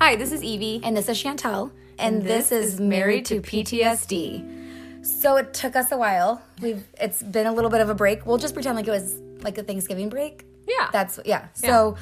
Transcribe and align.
Hi, 0.00 0.14
this 0.14 0.30
is 0.30 0.44
Evie. 0.44 0.80
And 0.84 0.96
this 0.96 1.08
is 1.08 1.20
Chantel. 1.20 1.72
And, 1.98 2.22
this, 2.22 2.52
is 2.52 2.78
Married 2.78 3.24
to 3.26 3.40
PTSD. 3.40 5.04
So 5.04 5.36
it 5.38 5.52
took 5.52 5.74
us 5.74 5.90
a 5.90 5.98
while. 5.98 6.40
We've 6.62 6.84
it's 7.00 7.20
been 7.20 7.48
a 7.48 7.52
little 7.52 7.68
bit 7.68 7.80
of 7.80 7.90
a 7.90 7.94
break. 7.94 8.24
We'll 8.24 8.38
just 8.38 8.54
pretend 8.54 8.76
like 8.76 8.86
it 8.86 8.92
was 8.92 9.16
like 9.42 9.58
a 9.58 9.64
Thanksgiving 9.64 10.08
break. 10.08 10.46
Yeah. 10.68 10.88
That's 10.92 11.18
yeah. 11.24 11.48
So 11.52 11.96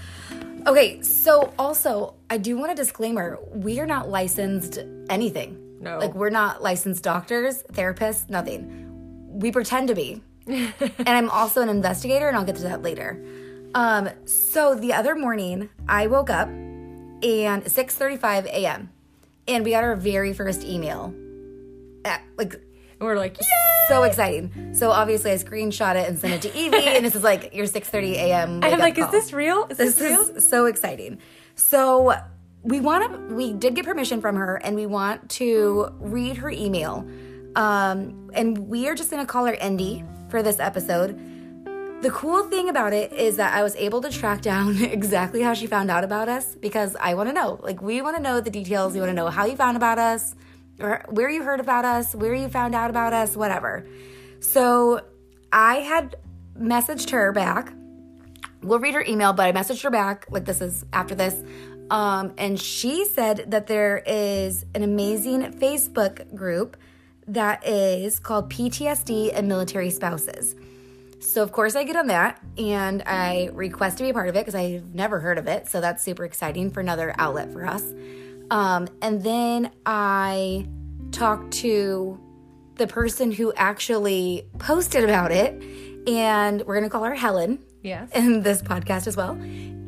okay, 0.67 1.01
so 1.01 1.55
also 1.59 2.15
I 2.29 2.37
do 2.37 2.59
want 2.59 2.71
a 2.71 2.75
disclaimer. 2.75 3.39
We 3.55 3.81
are 3.81 3.87
not 3.87 4.11
licensed 4.11 4.79
anything. 5.09 5.79
No. 5.81 5.99
Like 5.99 6.15
we're 6.15 6.29
not 6.29 6.63
licensed 6.63 7.03
doctors, 7.03 7.63
therapists, 7.73 8.29
nothing. 8.29 9.31
We 9.41 9.53
pretend 9.53 9.89
to 9.89 9.95
be. 9.95 10.21
and 10.47 10.75
I'm 11.09 11.31
also 11.31 11.63
an 11.63 11.71
investigator 11.71 12.29
and 12.29 12.37
I'll 12.37 12.45
get 12.45 12.57
to 12.57 12.63
that 12.65 12.83
later. 12.83 13.25
Um 13.75 14.11
so 14.27 14.75
the 14.75 14.93
other 14.93 15.15
morning 15.15 15.71
I 15.89 16.09
woke 16.09 16.29
up 16.29 16.51
and 17.23 17.65
6:35 17.65 18.47
a.m. 18.47 18.91
and 19.49 19.65
we 19.65 19.71
got 19.71 19.85
our 19.85 19.97
very 19.97 20.33
first 20.33 20.65
email. 20.65 21.15
At, 22.05 22.23
like 22.37 22.55
we're 23.01 23.17
like, 23.17 23.37
so 23.89 24.05
exciting. 24.05 24.75
So 24.75 24.91
obviously 24.91 25.31
I 25.31 25.35
screenshot 25.35 25.97
it 25.97 26.09
and 26.09 26.19
sent 26.19 26.33
it 26.35 26.51
to 26.51 26.59
Evie 26.59 26.77
and 26.79 27.05
this 27.05 27.15
is 27.15 27.23
like 27.23 27.55
your 27.55 27.67
6:30 27.67 28.13
a.m. 28.15 28.61
I'm 28.63 28.79
like, 28.79 28.99
is 28.99 29.11
this 29.11 29.33
real? 29.33 29.67
Is 29.71 29.77
this, 29.79 29.95
This 29.97 30.11
real? 30.11 30.37
is 30.37 30.49
so 30.49 30.67
exciting. 30.67 31.19
So 31.55 32.15
we 32.63 32.81
want 32.81 33.29
to. 33.29 33.35
We 33.35 33.53
did 33.53 33.75
get 33.75 33.85
permission 33.85 34.21
from 34.21 34.35
her, 34.37 34.57
and 34.57 34.75
we 34.75 34.87
want 34.87 35.31
to 35.31 35.89
read 36.01 36.39
her 36.39 36.51
email. 36.51 37.09
Um, 37.55 38.31
and 38.35 38.59
we 38.69 38.89
are 38.89 38.95
just 38.95 39.11
going 39.11 39.25
to 39.25 39.31
call 39.31 39.45
her 39.47 39.55
Indy 39.55 40.05
for 40.29 40.43
this 40.43 40.59
episode. 40.59 41.19
The 42.03 42.11
cool 42.11 42.45
thing 42.45 42.69
about 42.69 42.93
it 42.93 43.13
is 43.13 43.37
that 43.37 43.55
I 43.55 43.63
was 43.63 43.75
able 43.77 44.01
to 44.03 44.11
track 44.11 44.43
down 44.43 44.83
exactly 44.83 45.43
how 45.43 45.55
she 45.55 45.67
found 45.67 45.91
out 45.91 46.05
about 46.05 46.29
us 46.29 46.55
because 46.55 46.97
I 47.01 47.15
want 47.15 47.29
to 47.29 47.33
know. 47.33 47.59
Like, 47.63 47.83
we 47.83 48.03
want 48.03 48.17
to 48.17 48.23
know 48.23 48.41
the 48.41 48.51
details. 48.51 48.95
We 48.95 49.01
want 49.01 49.11
to 49.11 49.15
know 49.15 49.29
how 49.29 49.47
you 49.47 49.57
found 49.57 49.77
about 49.77 49.99
us, 49.99 50.35
or 50.79 51.05
where 51.09 51.31
you 51.31 51.43
heard 51.43 51.61
about 51.61 51.85
us, 51.85 52.15
where 52.15 52.35
you 52.35 52.49
found 52.49 52.75
out 52.75 52.91
about 52.91 53.13
us, 53.13 53.37
whatever. 53.37 53.87
So 54.41 55.01
I 55.53 55.77
had 55.77 56.17
messaged 56.59 57.11
her 57.11 57.33
back 57.33 57.73
we'll 58.67 58.81
read 58.81 58.95
her 58.95 59.05
email, 59.07 59.33
but 59.33 59.47
I 59.47 59.53
messaged 59.53 59.83
her 59.83 59.91
back, 59.91 60.27
like 60.31 60.45
this 60.45 60.61
is 60.61 60.85
after 60.93 61.15
this. 61.15 61.43
Um, 61.91 62.35
and 62.37 62.61
she 62.61 63.05
said 63.05 63.45
that 63.49 63.69
there 63.69 64.03
is 64.07 64.67
an 64.75 64.83
amazing 64.83 65.53
Facebook 65.53 66.35
group 66.35 66.77
that 67.29 67.67
is 67.67 68.19
called 68.19 68.51
PTSD 68.51 69.31
and 69.33 69.49
Military 69.49 69.91
Spouses. 69.91 70.57
So, 71.19 71.43
of 71.43 71.51
course, 71.53 71.75
I 71.75 71.85
get 71.85 71.97
on 71.97 72.07
that 72.09 72.41
and 72.59 73.03
I 73.07 73.51
request 73.53 73.99
to 73.99 74.05
be 74.05 74.11
a 74.11 74.15
part 74.15 74.29
of 74.29 74.37
it 74.37 74.41
because 74.41 74.55
I've 74.55 74.95
never 74.95 75.19
heard 75.21 75.39
of 75.39 75.47
it. 75.47 75.67
So, 75.69 75.81
that's 75.81 76.03
super 76.03 76.25
exciting 76.25 76.71
for 76.71 76.81
another 76.81 77.15
outlet 77.19 77.53
for 77.53 77.67
us. 77.67 77.83
Um, 78.51 78.87
and 79.03 79.23
then 79.23 79.71
I 79.85 80.69
talked 81.13 81.53
to 81.55 82.21
the 82.77 82.87
person 82.87 83.33
who 83.33 83.53
actually 83.55 84.47
posted 84.59 85.03
about 85.05 85.33
it, 85.33 85.55
and 86.07 86.63
we're 86.67 86.75
gonna 86.75 86.91
call 86.91 87.05
her 87.05 87.15
Helen 87.15 87.59
Yes. 87.83 88.11
in 88.15 88.43
this 88.43 88.63
podcast 88.63 89.07
as 89.07 89.17
well. 89.17 89.33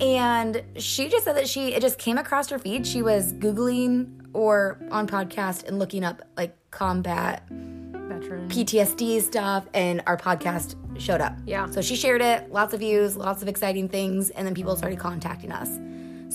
And 0.00 0.62
she 0.76 1.08
just 1.08 1.24
said 1.24 1.36
that 1.36 1.48
she 1.48 1.74
it 1.74 1.82
just 1.82 1.98
came 1.98 2.18
across 2.18 2.48
her 2.48 2.58
feed. 2.58 2.86
She 2.86 3.02
was 3.02 3.32
googling 3.34 4.26
or 4.32 4.80
on 4.90 5.06
podcast 5.06 5.66
and 5.68 5.78
looking 5.78 6.02
up 6.04 6.22
like 6.36 6.56
combat 6.70 7.46
Veteran. 8.08 8.48
PTSD 8.48 9.20
stuff, 9.22 9.66
and 9.74 10.02
our 10.06 10.16
podcast 10.16 10.74
showed 11.00 11.20
up. 11.20 11.36
Yeah. 11.46 11.70
So 11.70 11.80
she 11.80 11.96
shared 11.96 12.22
it, 12.22 12.50
lots 12.52 12.74
of 12.74 12.80
views, 12.80 13.16
lots 13.16 13.42
of 13.42 13.48
exciting 13.48 13.88
things, 13.88 14.30
and 14.30 14.46
then 14.46 14.54
people 14.54 14.74
started 14.76 14.98
contacting 14.98 15.52
us. 15.52 15.68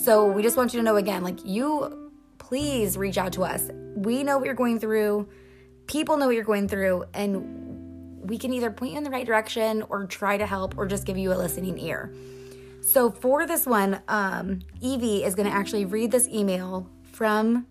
So 0.03 0.25
we 0.25 0.41
just 0.41 0.57
want 0.57 0.73
you 0.73 0.79
to 0.79 0.83
know 0.83 0.95
again, 0.95 1.23
like 1.23 1.43
you, 1.45 2.11
please 2.37 2.97
reach 2.97 3.17
out 3.17 3.33
to 3.33 3.43
us. 3.43 3.69
We 3.95 4.23
know 4.23 4.37
what 4.37 4.45
you're 4.45 4.53
going 4.53 4.79
through. 4.79 5.27
People 5.87 6.17
know 6.17 6.27
what 6.27 6.35
you're 6.35 6.43
going 6.43 6.67
through, 6.67 7.05
and 7.13 8.19
we 8.21 8.37
can 8.37 8.53
either 8.53 8.71
point 8.71 8.93
you 8.93 8.97
in 8.97 9.03
the 9.03 9.09
right 9.09 9.25
direction 9.25 9.83
or 9.89 10.05
try 10.05 10.37
to 10.37 10.45
help 10.45 10.77
or 10.77 10.85
just 10.85 11.05
give 11.05 11.17
you 11.17 11.33
a 11.33 11.35
listening 11.35 11.77
ear. 11.79 12.13
So 12.81 13.11
for 13.11 13.45
this 13.45 13.65
one, 13.65 14.01
um, 14.07 14.59
Evie 14.81 15.23
is 15.23 15.35
going 15.35 15.49
to 15.49 15.55
actually 15.55 15.85
read 15.85 16.11
this 16.11 16.27
email 16.27 16.89
from 17.11 17.65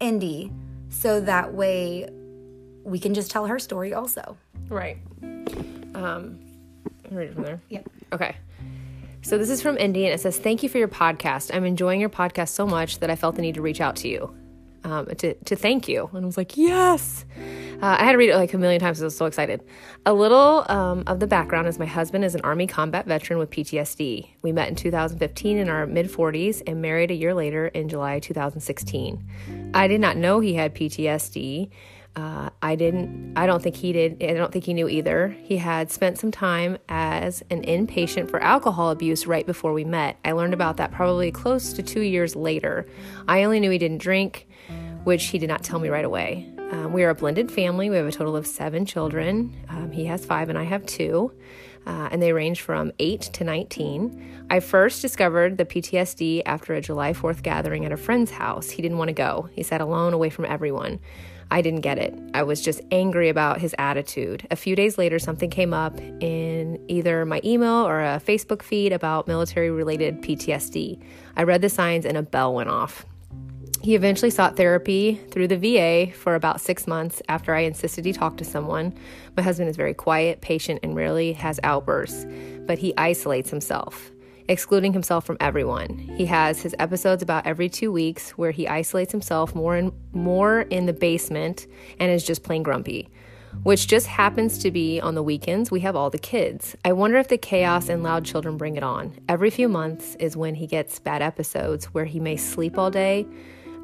Indy, 0.00 0.52
so 0.88 1.20
that 1.20 1.54
way 1.54 2.08
we 2.84 2.98
can 2.98 3.14
just 3.14 3.30
tell 3.30 3.46
her 3.46 3.58
story 3.58 3.94
also. 3.94 4.36
Right. 4.68 4.98
Um, 5.94 6.38
read 7.10 7.28
it 7.28 7.34
from 7.34 7.44
there. 7.44 7.60
Yep. 7.68 7.88
Okay. 8.12 8.36
So 9.22 9.38
this 9.38 9.48
is 9.48 9.62
from 9.62 9.78
Indy, 9.78 10.04
and 10.04 10.14
it 10.14 10.20
says, 10.20 10.38
"Thank 10.38 10.62
you 10.62 10.68
for 10.68 10.78
your 10.78 10.88
podcast. 10.88 11.54
I'm 11.54 11.64
enjoying 11.64 12.00
your 12.00 12.10
podcast 12.10 12.50
so 12.50 12.66
much 12.66 12.98
that 12.98 13.10
I 13.10 13.16
felt 13.16 13.36
the 13.36 13.42
need 13.42 13.54
to 13.54 13.62
reach 13.62 13.80
out 13.80 13.96
to 13.96 14.08
you, 14.08 14.34
um, 14.84 15.06
to 15.06 15.32
to 15.32 15.56
thank 15.56 15.88
you." 15.88 16.10
And 16.12 16.24
I 16.24 16.26
was 16.26 16.36
like, 16.36 16.56
"Yes." 16.56 17.24
Uh, 17.82 17.96
I 17.98 18.04
had 18.04 18.12
to 18.12 18.18
read 18.18 18.30
it 18.30 18.36
like 18.36 18.54
a 18.54 18.58
million 18.58 18.80
times. 18.80 19.00
I 19.00 19.04
was 19.04 19.16
so 19.16 19.26
excited. 19.26 19.62
A 20.06 20.12
little 20.12 20.64
um, 20.68 21.04
of 21.06 21.20
the 21.20 21.26
background 21.26 21.68
is 21.68 21.78
my 21.78 21.86
husband 21.86 22.24
is 22.24 22.34
an 22.34 22.40
Army 22.42 22.66
combat 22.66 23.06
veteran 23.06 23.38
with 23.38 23.50
PTSD. 23.50 24.28
We 24.42 24.52
met 24.52 24.68
in 24.68 24.74
2015 24.74 25.58
in 25.58 25.68
our 25.68 25.86
mid 25.86 26.10
40s 26.10 26.62
and 26.66 26.80
married 26.80 27.10
a 27.10 27.14
year 27.14 27.34
later 27.34 27.66
in 27.68 27.88
July 27.88 28.20
2016. 28.20 29.70
I 29.74 29.88
did 29.88 30.00
not 30.00 30.16
know 30.16 30.40
he 30.40 30.54
had 30.54 30.74
PTSD. 30.74 31.70
Uh, 32.16 32.50
I 32.62 32.76
didn't. 32.76 33.32
I 33.36 33.46
don't 33.46 33.62
think 33.62 33.74
he 33.74 33.92
did. 33.92 34.22
I 34.22 34.34
don't 34.34 34.52
think 34.52 34.64
he 34.64 34.72
knew 34.72 34.88
either. 34.88 35.36
He 35.42 35.56
had 35.56 35.90
spent 35.90 36.18
some 36.18 36.30
time 36.30 36.78
as 36.88 37.42
an 37.50 37.62
inpatient 37.62 38.30
for 38.30 38.40
alcohol 38.40 38.90
abuse 38.90 39.26
right 39.26 39.44
before 39.44 39.72
we 39.72 39.84
met. 39.84 40.16
I 40.24 40.32
learned 40.32 40.54
about 40.54 40.76
that 40.76 40.92
probably 40.92 41.32
close 41.32 41.72
to 41.72 41.82
two 41.82 42.02
years 42.02 42.36
later. 42.36 42.86
I 43.26 43.42
only 43.42 43.58
knew 43.58 43.70
he 43.70 43.78
didn't 43.78 43.98
drink, 43.98 44.46
which 45.02 45.24
he 45.24 45.38
did 45.38 45.48
not 45.48 45.64
tell 45.64 45.80
me 45.80 45.88
right 45.88 46.04
away. 46.04 46.48
Um, 46.70 46.92
we 46.92 47.02
are 47.02 47.10
a 47.10 47.14
blended 47.14 47.50
family. 47.50 47.90
We 47.90 47.96
have 47.96 48.06
a 48.06 48.12
total 48.12 48.36
of 48.36 48.46
seven 48.46 48.86
children. 48.86 49.56
Um, 49.68 49.90
he 49.90 50.04
has 50.06 50.24
five, 50.24 50.48
and 50.48 50.58
I 50.58 50.64
have 50.64 50.86
two. 50.86 51.32
Uh, 51.86 52.08
and 52.10 52.22
they 52.22 52.32
range 52.32 52.62
from 52.62 52.92
8 52.98 53.20
to 53.20 53.44
19. 53.44 54.46
I 54.48 54.60
first 54.60 55.02
discovered 55.02 55.58
the 55.58 55.66
PTSD 55.66 56.42
after 56.46 56.74
a 56.74 56.80
July 56.80 57.12
4th 57.12 57.42
gathering 57.42 57.84
at 57.84 57.92
a 57.92 57.96
friend's 57.96 58.30
house. 58.30 58.70
He 58.70 58.80
didn't 58.80 58.98
want 58.98 59.08
to 59.08 59.14
go, 59.14 59.50
he 59.52 59.62
sat 59.62 59.80
alone 59.80 60.14
away 60.14 60.30
from 60.30 60.46
everyone. 60.46 61.00
I 61.54 61.62
didn't 61.62 61.82
get 61.82 61.98
it. 61.98 62.12
I 62.34 62.42
was 62.42 62.60
just 62.60 62.80
angry 62.90 63.28
about 63.28 63.60
his 63.60 63.76
attitude. 63.78 64.44
A 64.50 64.56
few 64.56 64.74
days 64.74 64.98
later, 64.98 65.20
something 65.20 65.50
came 65.50 65.72
up 65.72 65.96
in 66.00 66.84
either 66.88 67.24
my 67.24 67.40
email 67.44 67.86
or 67.86 68.00
a 68.00 68.20
Facebook 68.26 68.60
feed 68.60 68.92
about 68.92 69.28
military 69.28 69.70
related 69.70 70.20
PTSD. 70.20 71.00
I 71.36 71.44
read 71.44 71.62
the 71.62 71.68
signs 71.68 72.06
and 72.06 72.16
a 72.16 72.22
bell 72.22 72.52
went 72.52 72.70
off. 72.70 73.06
He 73.82 73.94
eventually 73.94 74.30
sought 74.30 74.56
therapy 74.56 75.20
through 75.30 75.46
the 75.46 75.56
VA 75.56 76.12
for 76.12 76.34
about 76.34 76.60
six 76.60 76.88
months 76.88 77.22
after 77.28 77.54
I 77.54 77.60
insisted 77.60 78.04
he 78.04 78.12
talk 78.12 78.36
to 78.38 78.44
someone. 78.44 78.92
My 79.36 79.44
husband 79.44 79.70
is 79.70 79.76
very 79.76 79.94
quiet, 79.94 80.40
patient, 80.40 80.80
and 80.82 80.96
rarely 80.96 81.34
has 81.34 81.60
outbursts, 81.62 82.26
but 82.66 82.78
he 82.78 82.92
isolates 82.96 83.50
himself, 83.50 84.10
excluding 84.48 84.92
himself 84.92 85.24
from 85.24 85.36
everyone. 85.40 85.98
He 85.98 86.26
has 86.26 86.62
his 86.62 86.74
episodes 86.78 87.22
about 87.22 87.46
every 87.46 87.68
two 87.68 87.90
weeks 87.90 88.30
where 88.32 88.50
he 88.50 88.68
isolates 88.68 89.12
himself 89.12 89.54
more 89.54 89.76
and 89.76 89.92
more 90.12 90.62
in 90.62 90.86
the 90.86 90.92
basement 90.92 91.66
and 91.98 92.10
is 92.10 92.24
just 92.24 92.42
plain 92.42 92.62
grumpy. 92.62 93.08
Which 93.62 93.86
just 93.86 94.08
happens 94.08 94.58
to 94.58 94.72
be 94.72 95.00
on 95.00 95.14
the 95.14 95.22
weekends. 95.22 95.70
We 95.70 95.80
have 95.80 95.94
all 95.94 96.10
the 96.10 96.18
kids. 96.18 96.76
I 96.84 96.92
wonder 96.92 97.18
if 97.18 97.28
the 97.28 97.38
chaos 97.38 97.88
and 97.88 98.02
loud 98.02 98.24
children 98.24 98.56
bring 98.56 98.76
it 98.76 98.82
on. 98.82 99.16
Every 99.28 99.48
few 99.48 99.68
months 99.68 100.16
is 100.16 100.36
when 100.36 100.56
he 100.56 100.66
gets 100.66 100.98
bad 100.98 101.22
episodes 101.22 101.86
where 101.86 102.04
he 102.04 102.18
may 102.18 102.36
sleep 102.36 102.76
all 102.76 102.90
day, 102.90 103.26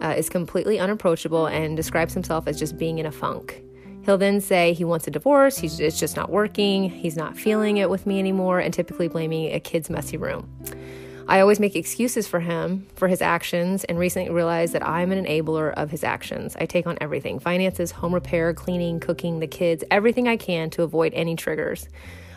uh, 0.03 0.15
is 0.17 0.29
completely 0.29 0.81
unapproachable 0.81 1.47
and 1.47 1.77
describes 1.77 2.15
himself 2.15 2.49
as 2.49 2.59
just 2.59 2.79
being 2.79 2.99
in 2.99 3.07
a 3.07 3.13
funk. 3.13 3.63
He'll 4.11 4.19
then 4.19 4.41
say 4.41 4.73
he 4.73 4.83
wants 4.83 5.07
a 5.07 5.11
divorce, 5.13 5.57
he's, 5.57 5.79
it's 5.79 6.01
just 6.01 6.17
not 6.17 6.31
working, 6.31 6.91
he's 6.91 7.17
not 7.17 7.37
feeling 7.37 7.77
it 7.77 7.89
with 7.89 8.07
me 8.07 8.19
anymore, 8.19 8.59
and 8.59 8.75
typically 8.75 9.07
blaming 9.07 9.53
a 9.53 9.61
kid's 9.61 9.89
messy 9.89 10.17
room. 10.17 10.53
I 11.29 11.39
always 11.39 11.61
make 11.61 11.77
excuses 11.77 12.27
for 12.27 12.41
him 12.41 12.89
for 12.97 13.07
his 13.07 13.23
actions 13.23 13.85
and 13.85 14.01
recently 14.01 14.29
realized 14.29 14.73
that 14.73 14.85
I'm 14.85 15.13
an 15.13 15.25
enabler 15.25 15.73
of 15.75 15.93
his 15.93 16.03
actions. 16.03 16.57
I 16.59 16.67
take 16.67 16.89
on 16.89 16.99
everything 17.01 17.39
finances, 17.39 17.93
home 17.93 18.13
repair, 18.13 18.53
cleaning, 18.53 18.99
cooking, 18.99 19.39
the 19.39 19.47
kids, 19.47 19.85
everything 19.93 20.27
I 20.27 20.37
can 20.37 20.71
to 20.71 20.83
avoid 20.83 21.15
any 21.15 21.37
triggers. 21.37 21.89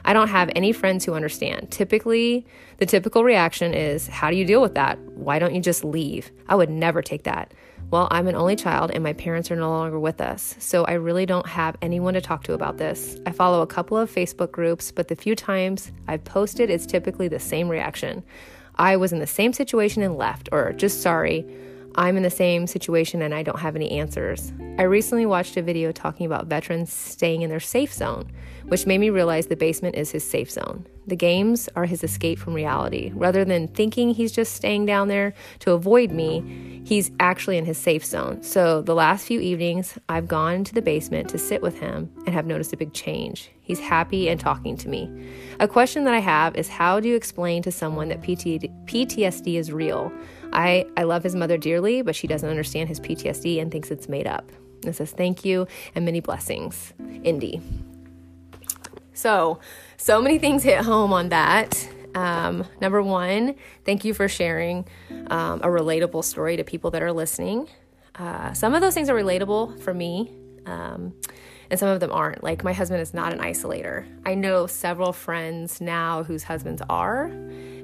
I 0.05 0.13
don't 0.13 0.27
have 0.27 0.51
any 0.55 0.73
friends 0.73 1.05
who 1.05 1.15
understand. 1.15 1.71
Typically, 1.71 2.45
the 2.77 2.85
typical 2.85 3.23
reaction 3.23 3.73
is, 3.73 4.05
How 4.05 4.29
do 4.29 4.35
you 4.35 4.45
deal 4.45 4.61
with 4.61 4.75
that? 4.75 4.99
Why 4.99 5.39
don't 5.39 5.55
you 5.55 5.61
just 5.61 5.83
leave? 5.83 6.29
I 6.47 6.53
would 6.53 6.69
never 6.69 7.01
take 7.01 7.23
that. 7.23 7.51
Well, 7.93 8.07
I'm 8.09 8.27
an 8.27 8.33
only 8.33 8.55
child 8.55 8.89
and 8.89 9.03
my 9.03 9.13
parents 9.13 9.51
are 9.51 9.55
no 9.55 9.69
longer 9.69 9.99
with 9.99 10.19
us, 10.19 10.55
so 10.57 10.83
I 10.83 10.93
really 10.93 11.27
don't 11.27 11.45
have 11.45 11.77
anyone 11.79 12.15
to 12.15 12.21
talk 12.21 12.43
to 12.45 12.53
about 12.53 12.79
this. 12.79 13.17
I 13.27 13.31
follow 13.31 13.61
a 13.61 13.67
couple 13.67 13.99
of 13.99 14.09
Facebook 14.09 14.51
groups, 14.51 14.91
but 14.91 15.09
the 15.09 15.15
few 15.15 15.35
times 15.35 15.91
I've 16.07 16.23
posted, 16.23 16.71
it's 16.71 16.87
typically 16.87 17.27
the 17.27 17.37
same 17.37 17.69
reaction. 17.69 18.23
I 18.77 18.97
was 18.97 19.13
in 19.13 19.19
the 19.19 19.27
same 19.27 19.53
situation 19.53 20.01
and 20.01 20.17
left, 20.17 20.49
or 20.51 20.73
just 20.73 21.03
sorry. 21.03 21.45
I'm 21.93 22.17
in 22.17 22.23
the 22.23 22.31
same 22.31 22.65
situation 22.65 23.21
and 23.21 23.31
I 23.31 23.43
don't 23.43 23.59
have 23.59 23.75
any 23.75 23.91
answers. 23.91 24.51
I 24.79 24.83
recently 24.83 25.27
watched 25.27 25.55
a 25.57 25.61
video 25.61 25.91
talking 25.91 26.25
about 26.25 26.47
veterans 26.47 26.91
staying 26.91 27.43
in 27.43 27.51
their 27.51 27.59
safe 27.59 27.93
zone, 27.93 28.31
which 28.67 28.85
made 28.85 28.99
me 28.99 29.09
realize 29.09 29.47
the 29.47 29.55
basement 29.55 29.95
is 29.95 30.11
his 30.11 30.27
safe 30.27 30.49
zone. 30.49 30.85
The 31.05 31.15
games 31.15 31.67
are 31.75 31.85
his 31.85 32.03
escape 32.03 32.39
from 32.39 32.53
reality. 32.53 33.11
Rather 33.13 33.43
than 33.43 33.67
thinking 33.67 34.11
he's 34.11 34.31
just 34.31 34.53
staying 34.53 34.85
down 34.85 35.09
there 35.09 35.33
to 35.59 35.71
avoid 35.71 36.11
me, 36.11 36.81
he's 36.85 37.11
actually 37.19 37.57
in 37.57 37.65
his 37.65 37.77
safe 37.77 38.05
zone. 38.05 38.41
So 38.41 38.81
the 38.81 38.95
last 38.95 39.27
few 39.27 39.41
evenings, 39.41 39.97
I've 40.07 40.27
gone 40.27 40.63
to 40.63 40.73
the 40.73 40.81
basement 40.81 41.29
to 41.29 41.37
sit 41.37 41.61
with 41.61 41.79
him 41.79 42.09
and 42.25 42.33
have 42.33 42.45
noticed 42.45 42.71
a 42.73 42.77
big 42.77 42.93
change. 42.93 43.51
He's 43.61 43.79
happy 43.79 44.29
and 44.29 44.39
talking 44.39 44.77
to 44.77 44.89
me. 44.89 45.09
A 45.59 45.67
question 45.67 46.05
that 46.05 46.13
I 46.13 46.19
have 46.19 46.55
is 46.55 46.69
how 46.69 46.99
do 46.99 47.09
you 47.09 47.15
explain 47.15 47.63
to 47.63 47.71
someone 47.71 48.07
that 48.09 48.21
PTSD 48.21 49.55
is 49.55 49.71
real? 49.71 50.11
I, 50.53 50.85
I 50.95 51.03
love 51.03 51.23
his 51.23 51.35
mother 51.35 51.57
dearly, 51.57 52.01
but 52.01 52.15
she 52.15 52.27
doesn't 52.27 52.49
understand 52.49 52.87
his 52.87 52.99
PTSD 52.99 53.61
and 53.61 53.71
thinks 53.71 53.91
it's 53.91 54.07
made 54.07 54.27
up. 54.27 54.49
It 54.85 54.95
says, 54.95 55.11
Thank 55.11 55.45
you 55.45 55.67
and 55.95 56.05
many 56.05 56.19
blessings, 56.19 56.93
Indy. 57.23 57.61
So, 59.13 59.59
so 59.97 60.21
many 60.21 60.39
things 60.39 60.63
hit 60.63 60.79
home 60.79 61.13
on 61.13 61.29
that. 61.29 61.87
Um, 62.15 62.65
number 62.79 63.01
one, 63.01 63.55
thank 63.85 64.05
you 64.05 64.13
for 64.13 64.27
sharing 64.27 64.85
um, 65.27 65.61
a 65.61 65.67
relatable 65.67 66.23
story 66.23 66.57
to 66.57 66.63
people 66.63 66.91
that 66.91 67.01
are 67.01 67.11
listening. 67.11 67.67
Uh, 68.15 68.53
some 68.53 68.75
of 68.75 68.81
those 68.81 68.93
things 68.93 69.09
are 69.09 69.15
relatable 69.15 69.81
for 69.81 69.93
me, 69.93 70.31
um, 70.65 71.13
and 71.69 71.79
some 71.79 71.89
of 71.89 71.99
them 71.99 72.11
aren't. 72.11 72.43
Like, 72.43 72.63
my 72.63 72.73
husband 72.73 73.01
is 73.01 73.13
not 73.13 73.33
an 73.33 73.39
isolator. 73.39 74.05
I 74.25 74.35
know 74.35 74.67
several 74.67 75.13
friends 75.13 75.81
now 75.81 76.23
whose 76.23 76.43
husbands 76.43 76.81
are. 76.89 77.29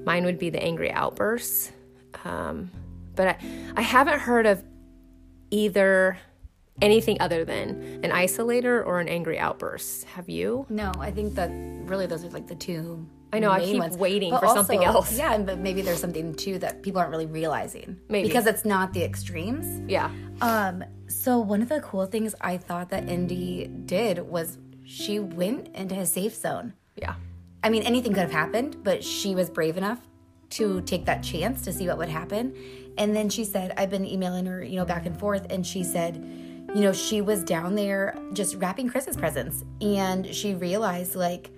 Mine 0.05 0.25
would 0.25 0.37
be 0.37 0.49
the 0.49 0.61
angry 0.61 0.91
outbursts. 0.91 1.71
Um, 2.23 2.69
but 3.15 3.27
I, 3.27 3.37
I 3.75 3.81
haven't 3.81 4.19
heard 4.19 4.45
of 4.45 4.63
either 5.51 6.17
anything 6.81 7.17
other 7.19 7.45
than 7.45 7.99
an 8.03 8.11
isolator 8.11 8.85
or 8.85 8.99
an 8.99 9.07
angry 9.07 9.37
outburst. 9.39 10.05
Have 10.05 10.29
you? 10.29 10.65
No, 10.69 10.91
I 10.99 11.11
think 11.11 11.35
that 11.35 11.49
really 11.51 12.05
those 12.05 12.23
are 12.23 12.29
like 12.29 12.47
the 12.47 12.55
two. 12.55 13.05
I 13.31 13.39
know. 13.39 13.51
I 13.51 13.63
keep 13.63 13.77
ones. 13.77 13.97
waiting 13.97 14.31
But 14.31 14.39
for 14.39 14.47
something 14.47 14.83
else. 14.83 15.17
Yeah, 15.17 15.33
and 15.33 15.45
but 15.45 15.59
maybe 15.59 15.81
there's 15.81 15.99
something 15.99 16.33
too 16.33 16.57
that 16.59 16.81
people 16.81 16.99
aren't 16.99 17.11
really 17.11 17.27
realizing. 17.27 17.97
Maybe. 18.09 18.27
because 18.27 18.47
it's 18.47 18.65
not 18.65 18.93
the 18.93 19.03
extremes. 19.03 19.89
Yeah. 19.89 20.09
Um. 20.41 20.83
So 21.07 21.39
one 21.39 21.61
of 21.61 21.69
the 21.69 21.81
cool 21.81 22.05
things 22.05 22.33
I 22.41 22.57
thought 22.57 22.89
that 22.89 23.07
Indy 23.07 23.67
did 23.67 24.19
was 24.19 24.57
she 24.85 25.19
went 25.19 25.67
into 25.75 25.95
his 25.95 26.11
safe 26.11 26.35
zone. 26.35 26.73
Yeah. 26.95 27.15
I 27.63 27.69
mean, 27.69 27.83
anything 27.83 28.13
could 28.13 28.21
have 28.21 28.31
happened, 28.31 28.83
but 28.83 29.03
she 29.03 29.35
was 29.35 29.49
brave 29.49 29.77
enough 29.77 29.99
to 30.51 30.81
take 30.81 31.05
that 31.05 31.21
chance 31.21 31.61
to 31.63 31.73
see 31.73 31.87
what 31.87 31.97
would 31.97 32.09
happen. 32.09 32.55
And 32.97 33.15
then 33.15 33.29
she 33.29 33.43
said, 33.43 33.73
I've 33.77 33.89
been 33.89 34.05
emailing 34.05 34.45
her, 34.45 34.63
you 34.63 34.75
know, 34.75 34.85
back 34.85 35.05
and 35.05 35.17
forth, 35.17 35.45
and 35.49 35.65
she 35.65 35.83
said, 35.83 36.15
you 36.75 36.81
know, 36.81 36.93
she 36.93 37.21
was 37.21 37.43
down 37.43 37.75
there 37.75 38.15
just 38.33 38.55
wrapping 38.55 38.89
Christmas 38.89 39.15
presents, 39.15 39.63
and 39.81 40.33
she 40.33 40.53
realized 40.53 41.15
like 41.15 41.51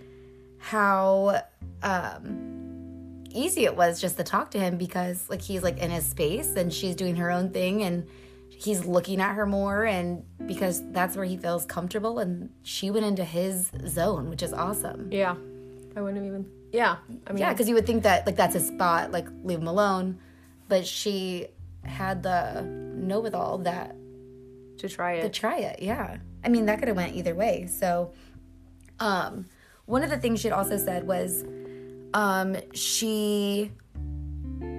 how 0.58 1.42
um 1.84 3.24
easy 3.34 3.66
it 3.66 3.76
was 3.76 4.00
just 4.00 4.18
to 4.18 4.24
talk 4.24 4.52
to 4.52 4.60
him 4.60 4.78
because 4.78 5.30
like 5.30 5.42
he's 5.42 5.64
like 5.64 5.78
in 5.80 5.90
his 5.90 6.06
space 6.06 6.56
and 6.56 6.72
she's 6.74 6.96
doing 6.96 7.16
her 7.16 7.32
own 7.32 7.50
thing 7.50 7.82
and 7.82 8.06
he's 8.50 8.86
looking 8.86 9.22
at 9.22 9.34
her 9.34 9.46
more 9.46 9.86
and 9.86 10.24
because 10.46 10.84
that's 10.92 11.16
where 11.16 11.26
he 11.26 11.38
feels 11.38 11.66
comfortable 11.66 12.20
and 12.20 12.50
she 12.62 12.92
went 12.92 13.06
into 13.06 13.24
his 13.24 13.72
zone 13.88 14.30
which 14.30 14.44
is 14.44 14.54
awesome 14.54 15.08
Yeah. 15.12 15.36
I 15.96 16.02
wouldn't 16.02 16.18
have 16.18 16.26
even. 16.26 16.46
Yeah. 16.72 16.98
I 17.28 17.34
mean, 17.34 17.42
yeah, 17.42 17.52
because 17.52 17.68
you 17.68 17.76
would 17.76 17.86
think 17.86 18.04
that 18.04 18.26
like 18.26 18.36
that's 18.36 18.54
his 18.54 18.68
spot, 18.68 19.12
like 19.12 19.28
leave 19.44 19.60
him 19.60 19.68
alone. 19.68 20.20
But 20.70 20.88
she 20.88 21.48
had 21.84 22.24
the 22.24 22.62
know 22.64 23.20
with 23.20 23.36
all 23.36 23.58
that 23.60 23.96
to 24.82 24.90
try 24.90 25.14
it. 25.14 25.22
to 25.22 25.30
try 25.30 25.58
it. 25.58 25.82
Yeah, 25.82 26.18
I 26.44 26.50
mean 26.50 26.66
that 26.66 26.80
could 26.80 26.88
have 26.88 26.98
went 26.98 27.16
either 27.16 27.36
way. 27.36 27.68
So, 27.68 28.12
um, 29.00 29.46
one 29.86 30.04
of 30.04 30.10
the 30.10 30.18
things 30.18 30.40
she'd 30.40 30.52
also 30.52 30.78
said 30.78 31.08
was, 31.08 31.44
um, 32.14 32.58
she 32.74 33.72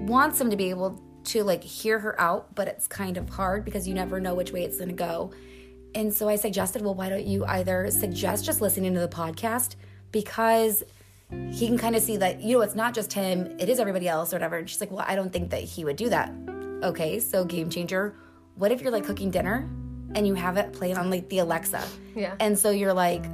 wants 0.07 0.41
him 0.41 0.51
to 0.51 0.57
be 0.57 0.71
able 0.71 1.01
to 1.25 1.45
like 1.45 1.63
hear 1.63 1.99
her 1.99 2.21
out, 2.21 2.55
but 2.55 2.69
it's 2.69 2.87
kind 2.87 3.17
of 3.17 3.31
hard 3.31 3.65
because 3.65 3.87
you 3.87 3.95
never 3.95 4.21
know 4.21 4.35
which 4.35 4.53
way 4.53 4.65
it's 4.65 4.79
gonna 4.79 4.93
go. 4.93 5.33
And 5.95 6.13
so 6.13 6.29
I 6.29 6.37
suggested, 6.37 6.83
well, 6.83 6.95
why 6.95 7.09
don't 7.09 7.27
you 7.27 7.45
either 7.45 7.91
suggest 7.91 8.45
just 8.45 8.61
listening 8.61 8.95
to 8.95 9.01
the 9.01 9.09
podcast 9.09 9.77
because 10.11 10.83
he 11.51 11.67
can 11.67 11.79
kind 11.79 11.95
of 11.95 12.03
see 12.03 12.17
that, 12.17 12.41
you 12.43 12.57
know, 12.57 12.63
it's 12.63 12.75
not 12.75 12.95
just 12.95 13.13
him, 13.13 13.57
it 13.59 13.69
is 13.69 13.79
everybody 13.79 14.09
else 14.09 14.33
or 14.33 14.37
whatever. 14.37 14.57
And 14.57 14.69
she's 14.69 14.81
like, 14.81 14.91
well, 14.91 15.05
I 15.07 15.15
don't 15.15 15.33
think 15.33 15.51
that 15.51 15.63
he 15.63 15.85
would 15.85 15.97
do 15.97 16.09
that. 16.09 16.33
Okay, 16.83 17.21
so 17.21 17.45
game 17.45 17.71
changer. 17.71 18.15
What 18.55 18.73
if 18.73 18.81
you're 18.83 18.91
like 18.91 19.05
cooking 19.05 19.31
dinner 19.31 19.69
and 20.15 20.27
you 20.27 20.35
have 20.35 20.57
it 20.57 20.73
playing 20.73 20.99
on 20.99 21.11
like 21.11 21.29
the 21.29 21.39
Alexa? 21.39 21.85
Yeah. 22.15 22.35
And 22.41 22.59
so 22.59 22.71
you're 22.71 22.95
like 22.95 23.25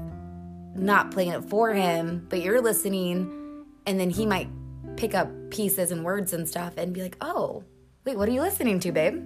not 0.74 1.10
playing 1.10 1.32
it 1.32 1.44
for 1.44 1.72
him, 1.72 2.26
but 2.28 2.40
you're 2.40 2.60
listening, 2.60 3.64
and 3.86 3.98
then 3.98 4.10
he 4.10 4.26
might 4.26 4.48
pick 4.96 5.14
up 5.14 5.30
pieces 5.50 5.90
and 5.90 6.04
words 6.04 6.32
and 6.32 6.48
stuff 6.48 6.74
and 6.76 6.92
be 6.92 7.02
like, 7.02 7.16
oh, 7.20 7.64
wait, 8.04 8.16
what 8.16 8.28
are 8.28 8.32
you 8.32 8.40
listening 8.40 8.80
to, 8.80 8.92
babe? 8.92 9.22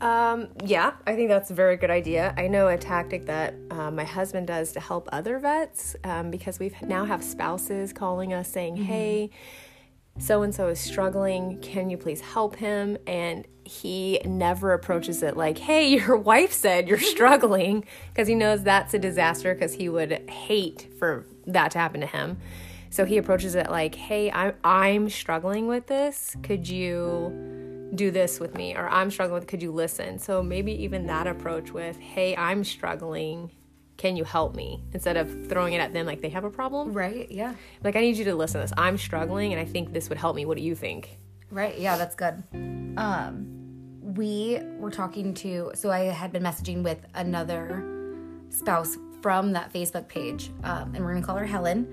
Um, 0.00 0.48
yeah, 0.64 0.94
I 1.06 1.14
think 1.14 1.28
that's 1.28 1.52
a 1.52 1.54
very 1.54 1.76
good 1.76 1.90
idea. 1.90 2.34
I 2.36 2.48
know 2.48 2.66
a 2.66 2.76
tactic 2.76 3.26
that 3.26 3.54
uh, 3.70 3.92
my 3.92 4.02
husband 4.02 4.48
does 4.48 4.72
to 4.72 4.80
help 4.80 5.08
other 5.12 5.38
vets 5.38 5.94
um, 6.02 6.32
because 6.32 6.58
we 6.58 6.72
now 6.82 7.04
have 7.04 7.22
spouses 7.22 7.92
calling 7.92 8.32
us 8.32 8.48
saying, 8.48 8.76
hey, 8.76 9.30
so 10.18 10.42
and 10.42 10.54
so 10.54 10.68
is 10.68 10.80
struggling. 10.80 11.58
Can 11.60 11.90
you 11.90 11.96
please 11.96 12.20
help 12.20 12.56
him? 12.56 12.98
And 13.06 13.46
he 13.64 14.20
never 14.24 14.72
approaches 14.72 15.22
it 15.22 15.36
like, 15.36 15.58
hey, 15.58 15.88
your 15.96 16.16
wife 16.16 16.52
said 16.52 16.88
you're 16.88 16.98
struggling 17.16 17.84
because 18.08 18.28
he 18.28 18.34
knows 18.34 18.62
that's 18.62 18.94
a 18.94 18.98
disaster 18.98 19.54
because 19.54 19.74
he 19.74 19.88
would 19.88 20.28
hate 20.30 20.88
for 20.98 21.26
that 21.46 21.70
to 21.72 21.78
happen 21.78 22.00
to 22.00 22.06
him. 22.06 22.38
So 22.90 23.06
he 23.06 23.16
approaches 23.16 23.54
it 23.54 23.70
like, 23.70 23.94
hey, 23.94 24.30
I'm, 24.30 24.54
I'm 24.62 25.08
struggling 25.08 25.66
with 25.66 25.86
this. 25.86 26.36
Could 26.42 26.68
you 26.68 27.60
do 27.94 28.10
this 28.10 28.40
with 28.40 28.54
me 28.54 28.74
or 28.74 28.88
i'm 28.88 29.10
struggling 29.10 29.38
with 29.38 29.46
could 29.46 29.62
you 29.62 29.70
listen 29.70 30.18
so 30.18 30.42
maybe 30.42 30.72
even 30.82 31.06
that 31.06 31.26
approach 31.26 31.72
with 31.72 31.98
hey 31.98 32.34
i'm 32.36 32.64
struggling 32.64 33.50
can 34.02 34.16
you 34.16 34.24
help 34.24 34.54
me 34.56 34.68
instead 34.92 35.16
of 35.16 35.26
throwing 35.48 35.72
it 35.74 35.80
at 35.80 35.92
them 35.92 36.04
like 36.06 36.20
they 36.20 36.28
have 36.28 36.44
a 36.44 36.50
problem 36.50 36.92
Right, 36.92 37.30
yeah. 37.30 37.54
like 37.84 37.94
i 37.96 38.00
need 38.00 38.16
you 38.16 38.24
to 38.24 38.34
listen 38.34 38.60
to 38.60 38.64
this 38.66 38.72
i'm 38.76 38.98
struggling 38.98 39.52
and 39.52 39.60
i 39.60 39.64
think 39.64 39.92
this 39.92 40.08
would 40.08 40.18
help 40.18 40.34
me 40.34 40.44
what 40.44 40.56
do 40.56 40.62
you 40.62 40.74
think 40.74 41.18
Right, 41.52 41.78
yeah, 41.78 41.98
that's 41.98 42.14
good. 42.14 42.42
Um, 42.96 43.46
we 44.00 44.58
were 44.78 44.90
talking 44.90 45.34
to, 45.34 45.70
so 45.74 45.90
I 45.90 46.04
had 46.04 46.32
been 46.32 46.42
messaging 46.42 46.82
with 46.82 47.04
another 47.14 47.84
spouse 48.48 48.96
from 49.20 49.52
that 49.52 49.70
Facebook 49.70 50.08
page, 50.08 50.50
um, 50.64 50.94
and 50.94 51.04
we're 51.04 51.12
gonna 51.12 51.26
call 51.26 51.36
her 51.36 51.44
Helen. 51.44 51.86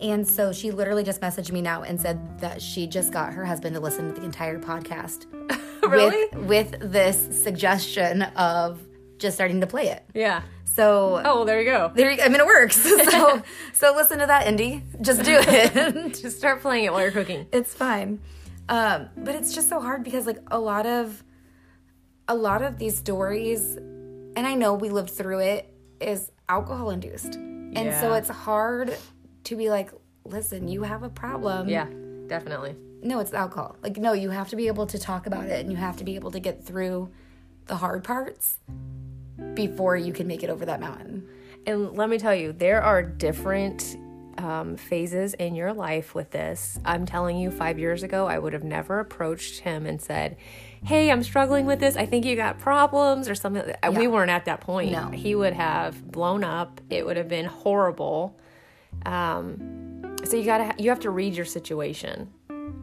And 0.00 0.26
so 0.26 0.52
she 0.52 0.72
literally 0.72 1.04
just 1.04 1.20
messaged 1.20 1.52
me 1.52 1.62
now 1.62 1.84
and 1.84 2.00
said 2.00 2.40
that 2.40 2.60
she 2.60 2.88
just 2.88 3.12
got 3.12 3.32
her 3.32 3.44
husband 3.44 3.76
to 3.76 3.80
listen 3.80 4.12
to 4.12 4.20
the 4.20 4.24
entire 4.26 4.58
podcast. 4.58 5.26
Really? 5.84 6.26
With, 6.32 6.80
with 6.80 6.92
this 6.92 7.42
suggestion 7.44 8.22
of 8.22 8.80
just 9.18 9.36
starting 9.36 9.60
to 9.60 9.66
play 9.68 9.88
it. 9.88 10.02
yeah 10.14 10.42
So 10.64 11.20
oh 11.24 11.36
well 11.36 11.44
there 11.44 11.60
you 11.60 11.66
go. 11.70 11.92
there, 11.94 12.10
you- 12.10 12.22
I 12.22 12.28
mean, 12.28 12.40
it 12.40 12.46
works. 12.46 12.76
so, 13.10 13.42
so 13.72 13.94
listen 13.94 14.18
to 14.18 14.26
that, 14.26 14.46
Indy. 14.46 14.82
Just 15.00 15.22
do 15.22 15.36
it. 15.40 16.14
just 16.20 16.36
start 16.38 16.60
playing 16.62 16.84
it 16.84 16.92
while 16.92 17.02
you're 17.02 17.10
cooking. 17.12 17.46
It's 17.52 17.72
fine. 17.74 18.20
Um 18.68 19.08
but 19.16 19.34
it's 19.34 19.54
just 19.54 19.68
so 19.68 19.80
hard 19.80 20.02
because 20.04 20.26
like 20.26 20.38
a 20.50 20.58
lot 20.58 20.86
of 20.86 21.22
a 22.28 22.34
lot 22.34 22.62
of 22.62 22.78
these 22.78 22.96
stories 22.96 23.76
and 23.76 24.46
i 24.46 24.54
know 24.54 24.72
we 24.72 24.88
lived 24.88 25.10
through 25.10 25.40
it 25.40 25.70
is 26.00 26.30
alcohol 26.48 26.90
induced. 26.90 27.34
And 27.34 27.94
so 28.00 28.14
it's 28.14 28.30
hard 28.30 28.96
to 29.44 29.56
be 29.56 29.68
like 29.68 29.90
listen 30.24 30.66
you 30.68 30.82
have 30.82 31.02
a 31.02 31.10
problem. 31.10 31.68
Yeah 31.68 31.86
definitely. 32.26 32.74
No 33.02 33.18
it's 33.20 33.34
alcohol. 33.34 33.76
Like 33.82 33.98
no 33.98 34.14
you 34.14 34.30
have 34.30 34.48
to 34.48 34.56
be 34.56 34.66
able 34.68 34.86
to 34.86 34.98
talk 34.98 35.26
about 35.26 35.44
it 35.44 35.60
and 35.60 35.70
you 35.70 35.76
have 35.76 35.98
to 35.98 36.04
be 36.04 36.14
able 36.14 36.30
to 36.30 36.40
get 36.40 36.64
through 36.64 37.10
the 37.66 37.76
hard 37.76 38.02
parts 38.02 38.58
before 39.54 39.96
you 39.96 40.12
can 40.12 40.26
make 40.26 40.42
it 40.42 40.50
over 40.50 40.64
that 40.66 40.80
mountain 40.80 41.26
And 41.66 41.96
let 41.96 42.08
me 42.08 42.18
tell 42.18 42.34
you, 42.34 42.52
there 42.52 42.82
are 42.82 43.02
different 43.02 43.96
um, 44.38 44.76
phases 44.76 45.34
in 45.34 45.54
your 45.54 45.72
life 45.72 46.14
with 46.14 46.30
this. 46.30 46.78
I'm 46.84 47.06
telling 47.06 47.36
you, 47.38 47.50
five 47.50 47.78
years 47.78 48.02
ago, 48.02 48.26
I 48.26 48.38
would 48.38 48.52
have 48.52 48.64
never 48.64 48.98
approached 48.98 49.60
him 49.60 49.86
and 49.86 50.00
said, 50.00 50.36
Hey, 50.82 51.10
I'm 51.10 51.22
struggling 51.22 51.66
with 51.66 51.80
this. 51.80 51.96
I 51.96 52.04
think 52.04 52.24
you 52.26 52.36
got 52.36 52.58
problems 52.58 53.28
or 53.28 53.34
something. 53.34 53.64
like 53.64 53.80
that. 53.80 53.94
We 53.94 54.06
weren't 54.06 54.30
at 54.30 54.44
that 54.46 54.60
point. 54.60 54.92
No. 54.92 55.08
He 55.08 55.34
would 55.34 55.54
have 55.54 56.10
blown 56.10 56.44
up. 56.44 56.80
It 56.90 57.06
would 57.06 57.16
have 57.16 57.28
been 57.28 57.46
horrible. 57.46 58.38
Um, 59.06 60.16
so 60.24 60.36
you 60.36 60.44
gotta, 60.44 60.74
you 60.82 60.90
have 60.90 61.00
to 61.00 61.10
read 61.10 61.34
your 61.34 61.46
situation. 61.46 62.30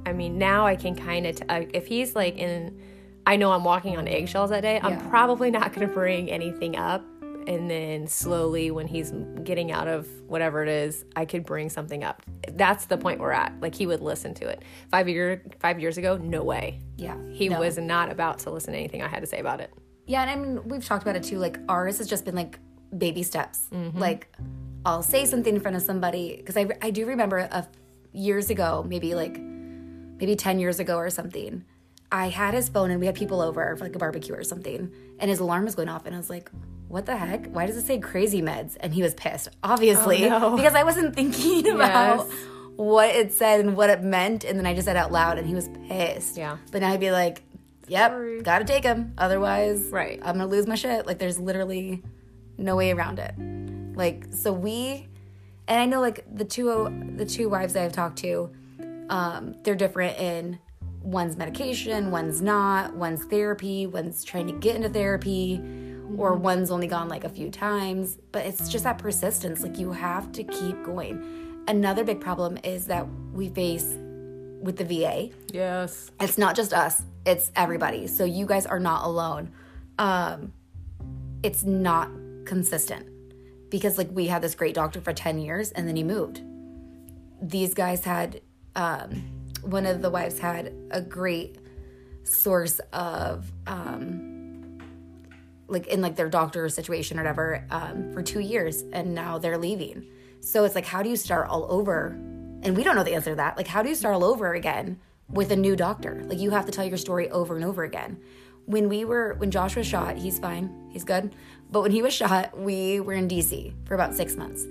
I 0.05 0.13
mean, 0.13 0.37
now 0.37 0.65
I 0.65 0.75
can 0.75 0.95
kind 0.95 1.27
of, 1.27 1.35
t- 1.35 1.43
uh, 1.47 1.65
if 1.73 1.85
he's 1.85 2.15
like 2.15 2.37
in, 2.37 2.81
I 3.25 3.35
know 3.35 3.51
I'm 3.51 3.63
walking 3.63 3.97
on 3.97 4.07
eggshells 4.07 4.49
that 4.49 4.61
day, 4.61 4.79
I'm 4.81 5.09
probably 5.09 5.51
not 5.51 5.73
going 5.73 5.87
to 5.87 5.93
bring 5.93 6.29
anything 6.31 6.75
up 6.75 7.05
and 7.47 7.69
then 7.71 8.05
slowly 8.07 8.69
when 8.69 8.85
he's 8.87 9.11
getting 9.43 9.71
out 9.71 9.87
of 9.87 10.07
whatever 10.27 10.61
it 10.61 10.69
is 10.69 11.05
i 11.15 11.25
could 11.25 11.43
bring 11.43 11.71
something 11.71 12.03
up 12.03 12.21
that's 12.51 12.85
the 12.85 12.95
point 12.95 13.19
we're 13.19 13.31
at 13.31 13.51
like 13.61 13.73
he 13.73 13.87
would 13.87 13.99
listen 13.99 14.31
to 14.31 14.47
it 14.47 14.61
five 14.91 15.09
year 15.09 15.41
five 15.59 15.79
years 15.79 15.97
ago 15.97 16.17
no 16.17 16.43
way 16.43 16.79
Yeah. 16.97 17.17
he 17.31 17.49
No. 17.49 17.59
was 17.59 17.79
not 17.79 18.11
about 18.11 18.37
to 18.39 18.51
listen 18.51 18.73
to 18.73 18.77
anything 18.79 19.01
i 19.01 19.07
had 19.07 19.21
to 19.21 19.25
say 19.25 19.39
about 19.39 19.59
it 19.59 19.73
Yeah, 20.05 20.21
and 20.21 20.29
I 20.29 20.35
mean, 20.35 20.67
we've 20.67 20.85
talked 20.85 21.01
about 21.01 21.15
it 21.15 21.23
too. 21.23 21.39
Like 21.39 21.57
ours 21.67 21.97
has 21.97 22.07
just 22.07 22.25
been 22.25 22.35
like 22.35 22.59
baby 22.95 23.23
steps. 23.23 23.67
Mm-hmm. 23.73 23.97
Like 23.97 24.27
I'll 24.85 25.01
say 25.03 25.25
something 25.25 25.55
in 25.55 25.61
front 25.61 25.75
of 25.77 25.81
somebody 25.83 26.35
because 26.37 26.55
I 26.57 26.67
I 26.81 26.91
do 26.91 27.07
remember 27.07 27.37
a, 27.39 27.67
years 28.11 28.49
ago, 28.51 28.85
maybe 28.87 29.15
like 29.15 29.39
maybe 30.19 30.35
ten 30.35 30.59
years 30.59 30.79
ago 30.79 30.97
or 30.97 31.09
something. 31.09 31.63
I 32.11 32.27
had 32.29 32.53
his 32.53 32.67
phone 32.69 32.91
and 32.91 32.99
we 32.99 33.05
had 33.05 33.15
people 33.15 33.41
over 33.41 33.75
for 33.77 33.85
like 33.85 33.95
a 33.95 33.99
barbecue 33.99 34.35
or 34.35 34.43
something, 34.43 34.91
and 35.19 35.29
his 35.29 35.39
alarm 35.39 35.65
was 35.65 35.75
going 35.75 35.89
off, 35.89 36.05
and 36.05 36.13
I 36.13 36.17
was 36.17 36.29
like, 36.29 36.51
"What 36.89 37.05
the 37.05 37.15
heck? 37.15 37.47
Why 37.47 37.65
does 37.65 37.77
it 37.77 37.85
say 37.85 37.99
crazy 37.99 38.41
meds?" 38.41 38.75
And 38.79 38.93
he 38.93 39.01
was 39.01 39.13
pissed, 39.13 39.47
obviously, 39.63 40.25
Oh, 40.25 40.39
no. 40.39 40.55
because 40.57 40.75
I 40.75 40.83
wasn't 40.83 41.15
thinking 41.15 41.67
about 41.75 42.27
Yes. 42.27 42.37
what 42.75 43.09
it 43.15 43.33
said 43.33 43.61
and 43.61 43.77
what 43.77 43.89
it 43.89 44.03
meant, 44.03 44.43
and 44.43 44.57
then 44.59 44.65
I 44.65 44.73
just 44.73 44.85
said 44.85 44.95
it 44.97 44.99
out 44.99 45.11
loud, 45.11 45.37
and 45.37 45.47
he 45.47 45.55
was 45.55 45.69
pissed. 45.87 46.37
Yeah. 46.37 46.57
But 46.71 46.81
now 46.81 46.91
he'd 46.91 46.99
be 46.99 47.11
like, 47.11 47.43
"Yep, 47.87 48.11
Sorry. 48.11 48.41
gotta 48.41 48.65
take 48.65 48.83
him, 48.83 49.13
otherwise, 49.17 49.81
Right. 49.89 50.19
I'm 50.21 50.37
gonna 50.37 50.47
lose 50.47 50.67
my 50.67 50.75
shit." 50.75 51.05
Like, 51.07 51.17
there's 51.19 51.39
literally 51.39 52.03
no 52.57 52.75
way 52.75 52.91
around 52.91 53.19
it. 53.19 53.33
Like, 53.97 54.27
so 54.31 54.51
we, 54.51 55.07
and 55.67 55.79
I 55.79 55.85
know 55.85 56.01
like 56.01 56.25
the 56.33 56.43
two 56.45 57.13
the 57.15 57.25
two 57.25 57.47
wives 57.47 57.71
that 57.73 57.83
I've 57.85 57.93
talked 57.93 58.17
to, 58.19 58.49
um, 59.09 59.55
they're 59.63 59.75
different 59.75 60.17
in 60.19 60.59
one's 61.01 61.37
medication, 61.37 62.11
one's 62.11 62.41
not, 62.41 62.95
one's 62.95 63.25
therapy, 63.25 63.87
one's 63.87 64.23
trying 64.23 64.47
to 64.47 64.53
get 64.53 64.75
into 64.75 64.89
therapy, 64.89 65.61
or 66.17 66.33
one's 66.33 66.71
only 66.71 66.87
gone 66.87 67.09
like 67.09 67.23
a 67.23 67.29
few 67.29 67.49
times. 67.49 68.17
But 68.31 68.45
it's 68.45 68.69
just 68.69 68.83
that 68.83 68.97
persistence. 68.97 69.63
Like 69.63 69.77
you 69.79 69.91
have 69.91 70.31
to 70.33 70.43
keep 70.43 70.83
going. 70.83 71.63
Another 71.67 72.03
big 72.03 72.19
problem 72.19 72.57
is 72.63 72.85
that 72.87 73.07
we 73.33 73.49
face 73.49 73.95
with 74.61 74.77
the 74.77 74.85
VA. 74.85 75.29
yes 75.51 76.11
It's 76.19 76.37
not 76.37 76.55
just 76.55 76.73
us, 76.73 77.03
it's 77.25 77.51
everybody. 77.55 78.07
So 78.07 78.23
you 78.23 78.45
guys 78.45 78.65
are 78.65 78.79
not 78.79 79.05
alone. 79.05 79.51
Um, 79.97 80.53
it's 81.43 81.63
not 81.63 82.09
consistent 82.45 83.07
because 83.69 83.97
like 83.97 84.09
we 84.11 84.27
had 84.27 84.41
this 84.41 84.53
great 84.53 84.75
doctor 84.75 85.01
for 85.01 85.13
10 85.13 85.39
years 85.39 85.71
and 85.71 85.87
then 85.87 85.95
he 85.95 86.03
moved. 86.03 86.41
These 87.41 87.73
guys 87.73 88.03
had 88.03 88.41
um, 88.75 89.40
one 89.61 89.85
of 89.85 90.01
the 90.01 90.09
wives 90.09 90.39
had 90.39 90.73
a 90.91 91.01
great 91.01 91.57
source 92.23 92.79
of 92.93 93.51
um, 93.67 94.79
like 95.67 95.87
in 95.87 96.01
like 96.01 96.15
their 96.15 96.29
doctor 96.29 96.67
situation 96.69 97.17
or 97.17 97.23
whatever 97.23 97.65
um, 97.71 98.11
for 98.13 98.21
two 98.21 98.39
years 98.39 98.83
and 98.93 99.15
now 99.15 99.37
they're 99.37 99.57
leaving. 99.57 100.05
So 100.39 100.63
it's 100.63 100.75
like 100.75 100.85
how 100.85 101.01
do 101.03 101.09
you 101.09 101.15
start 101.15 101.49
all 101.49 101.71
over? 101.71 102.07
And 102.63 102.75
we 102.75 102.83
don't 102.83 102.95
know 102.95 103.03
the 103.03 103.15
answer 103.15 103.31
to 103.31 103.35
that. 103.37 103.57
Like 103.57 103.67
how 103.67 103.81
do 103.81 103.89
you 103.89 103.95
start 103.95 104.15
all 104.15 104.23
over 104.23 104.53
again 104.53 104.99
with 105.29 105.51
a 105.51 105.55
new 105.55 105.75
doctor? 105.75 106.23
Like 106.25 106.39
you 106.39 106.51
have 106.51 106.65
to 106.65 106.71
tell 106.71 106.85
your 106.85 106.97
story 106.97 107.29
over 107.29 107.55
and 107.55 107.65
over 107.65 107.83
again. 107.83 108.19
When 108.65 108.89
we 108.89 109.05
were 109.05 109.35
when 109.35 109.49
Josh 109.51 109.75
was 109.75 109.87
shot, 109.87 110.17
he's 110.17 110.39
fine, 110.39 110.89
he's 110.91 111.03
good. 111.03 111.35
But 111.71 111.81
when 111.81 111.91
he 111.91 112.01
was 112.01 112.13
shot, 112.13 112.57
we 112.57 112.99
were 112.99 113.13
in 113.13 113.27
DC 113.27 113.73
for 113.85 113.95
about 113.95 114.13
six 114.13 114.35
months. 114.35 114.65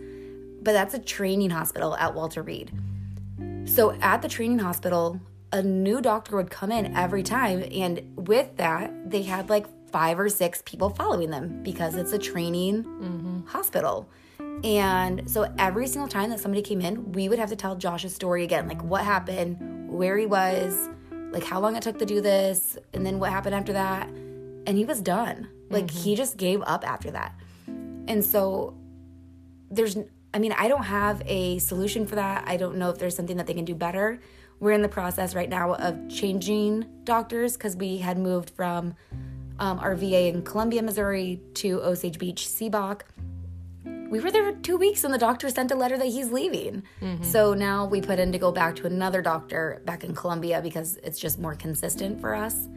But 0.62 0.72
that's 0.72 0.94
a 0.94 0.98
training 0.98 1.50
hospital 1.50 1.96
at 1.96 2.14
Walter 2.14 2.42
Reed. 2.42 2.70
So 3.64 3.92
at 4.00 4.22
the 4.22 4.28
training 4.28 4.58
hospital, 4.58 5.20
a 5.52 5.62
new 5.62 6.00
doctor 6.00 6.36
would 6.36 6.50
come 6.50 6.70
in 6.72 6.96
every 6.96 7.22
time. 7.22 7.64
And 7.72 8.16
with 8.16 8.56
that, 8.56 9.10
they 9.10 9.22
had 9.22 9.48
like 9.48 9.66
five 9.90 10.18
or 10.18 10.28
six 10.28 10.62
people 10.64 10.90
following 10.90 11.30
them 11.30 11.62
because 11.62 11.96
it's 11.96 12.12
a 12.12 12.18
training 12.18 12.84
mm-hmm. 12.84 13.46
hospital. 13.46 14.08
And 14.62 15.28
so 15.28 15.52
every 15.58 15.86
single 15.86 16.08
time 16.08 16.30
that 16.30 16.40
somebody 16.40 16.62
came 16.62 16.80
in, 16.80 17.12
we 17.12 17.28
would 17.28 17.38
have 17.38 17.48
to 17.48 17.56
tell 17.56 17.76
Josh's 17.76 18.14
story 18.14 18.44
again 18.44 18.68
like 18.68 18.82
what 18.82 19.04
happened, 19.04 19.90
where 19.90 20.16
he 20.16 20.26
was, 20.26 20.88
like 21.32 21.44
how 21.44 21.60
long 21.60 21.76
it 21.76 21.82
took 21.82 21.98
to 21.98 22.06
do 22.06 22.20
this, 22.20 22.76
and 22.92 23.04
then 23.04 23.18
what 23.18 23.30
happened 23.30 23.54
after 23.54 23.72
that. 23.72 24.08
And 24.08 24.76
he 24.76 24.84
was 24.84 25.00
done. 25.00 25.48
Like 25.70 25.90
he 25.90 26.10
mm-hmm. 26.10 26.16
just 26.16 26.36
gave 26.36 26.62
up 26.62 26.86
after 26.86 27.10
that. 27.12 27.34
And 27.66 28.24
so 28.24 28.76
there's 29.70 29.96
I 30.32 30.38
mean, 30.38 30.52
I 30.52 30.68
don't 30.68 30.84
have 30.84 31.22
a 31.26 31.58
solution 31.58 32.06
for 32.06 32.14
that. 32.14 32.44
I 32.46 32.56
don't 32.56 32.76
know 32.76 32.90
if 32.90 32.98
there's 32.98 33.16
something 33.16 33.36
that 33.38 33.46
they 33.46 33.54
can 33.54 33.64
do 33.64 33.74
better. 33.74 34.20
We're 34.60 34.72
in 34.72 34.82
the 34.82 34.88
process 34.88 35.34
right 35.34 35.48
now 35.48 35.74
of 35.74 36.08
changing 36.08 36.86
doctors 37.04 37.54
because 37.56 37.76
we 37.76 37.98
had 37.98 38.18
moved 38.18 38.50
from 38.50 38.94
um, 39.58 39.78
our 39.78 39.94
VA 39.94 40.28
in 40.28 40.42
Columbia, 40.42 40.82
Missouri 40.82 41.40
to 41.54 41.80
Osage 41.82 42.18
Beach, 42.18 42.46
Seabach. 42.46 43.02
We 43.84 44.20
were 44.20 44.30
there 44.30 44.52
two 44.52 44.76
weeks 44.76 45.04
and 45.04 45.14
the 45.14 45.18
doctor 45.18 45.48
sent 45.50 45.70
a 45.70 45.74
letter 45.76 45.96
that 45.96 46.06
he's 46.06 46.30
leaving. 46.32 46.82
So 47.22 47.54
now 47.54 47.86
we 47.86 48.00
put 48.00 48.18
in 48.18 48.32
to 48.32 48.38
go 48.38 48.50
back 48.52 48.76
to 48.76 48.86
another 48.86 49.22
doctor 49.22 49.82
back 49.84 50.04
in 50.04 50.14
Columbia 50.14 50.60
because 50.62 50.96
it's 51.02 51.18
just 51.18 51.38
more 51.38 51.54
consistent 51.54 52.20
for 52.20 52.34
us. 52.34 52.68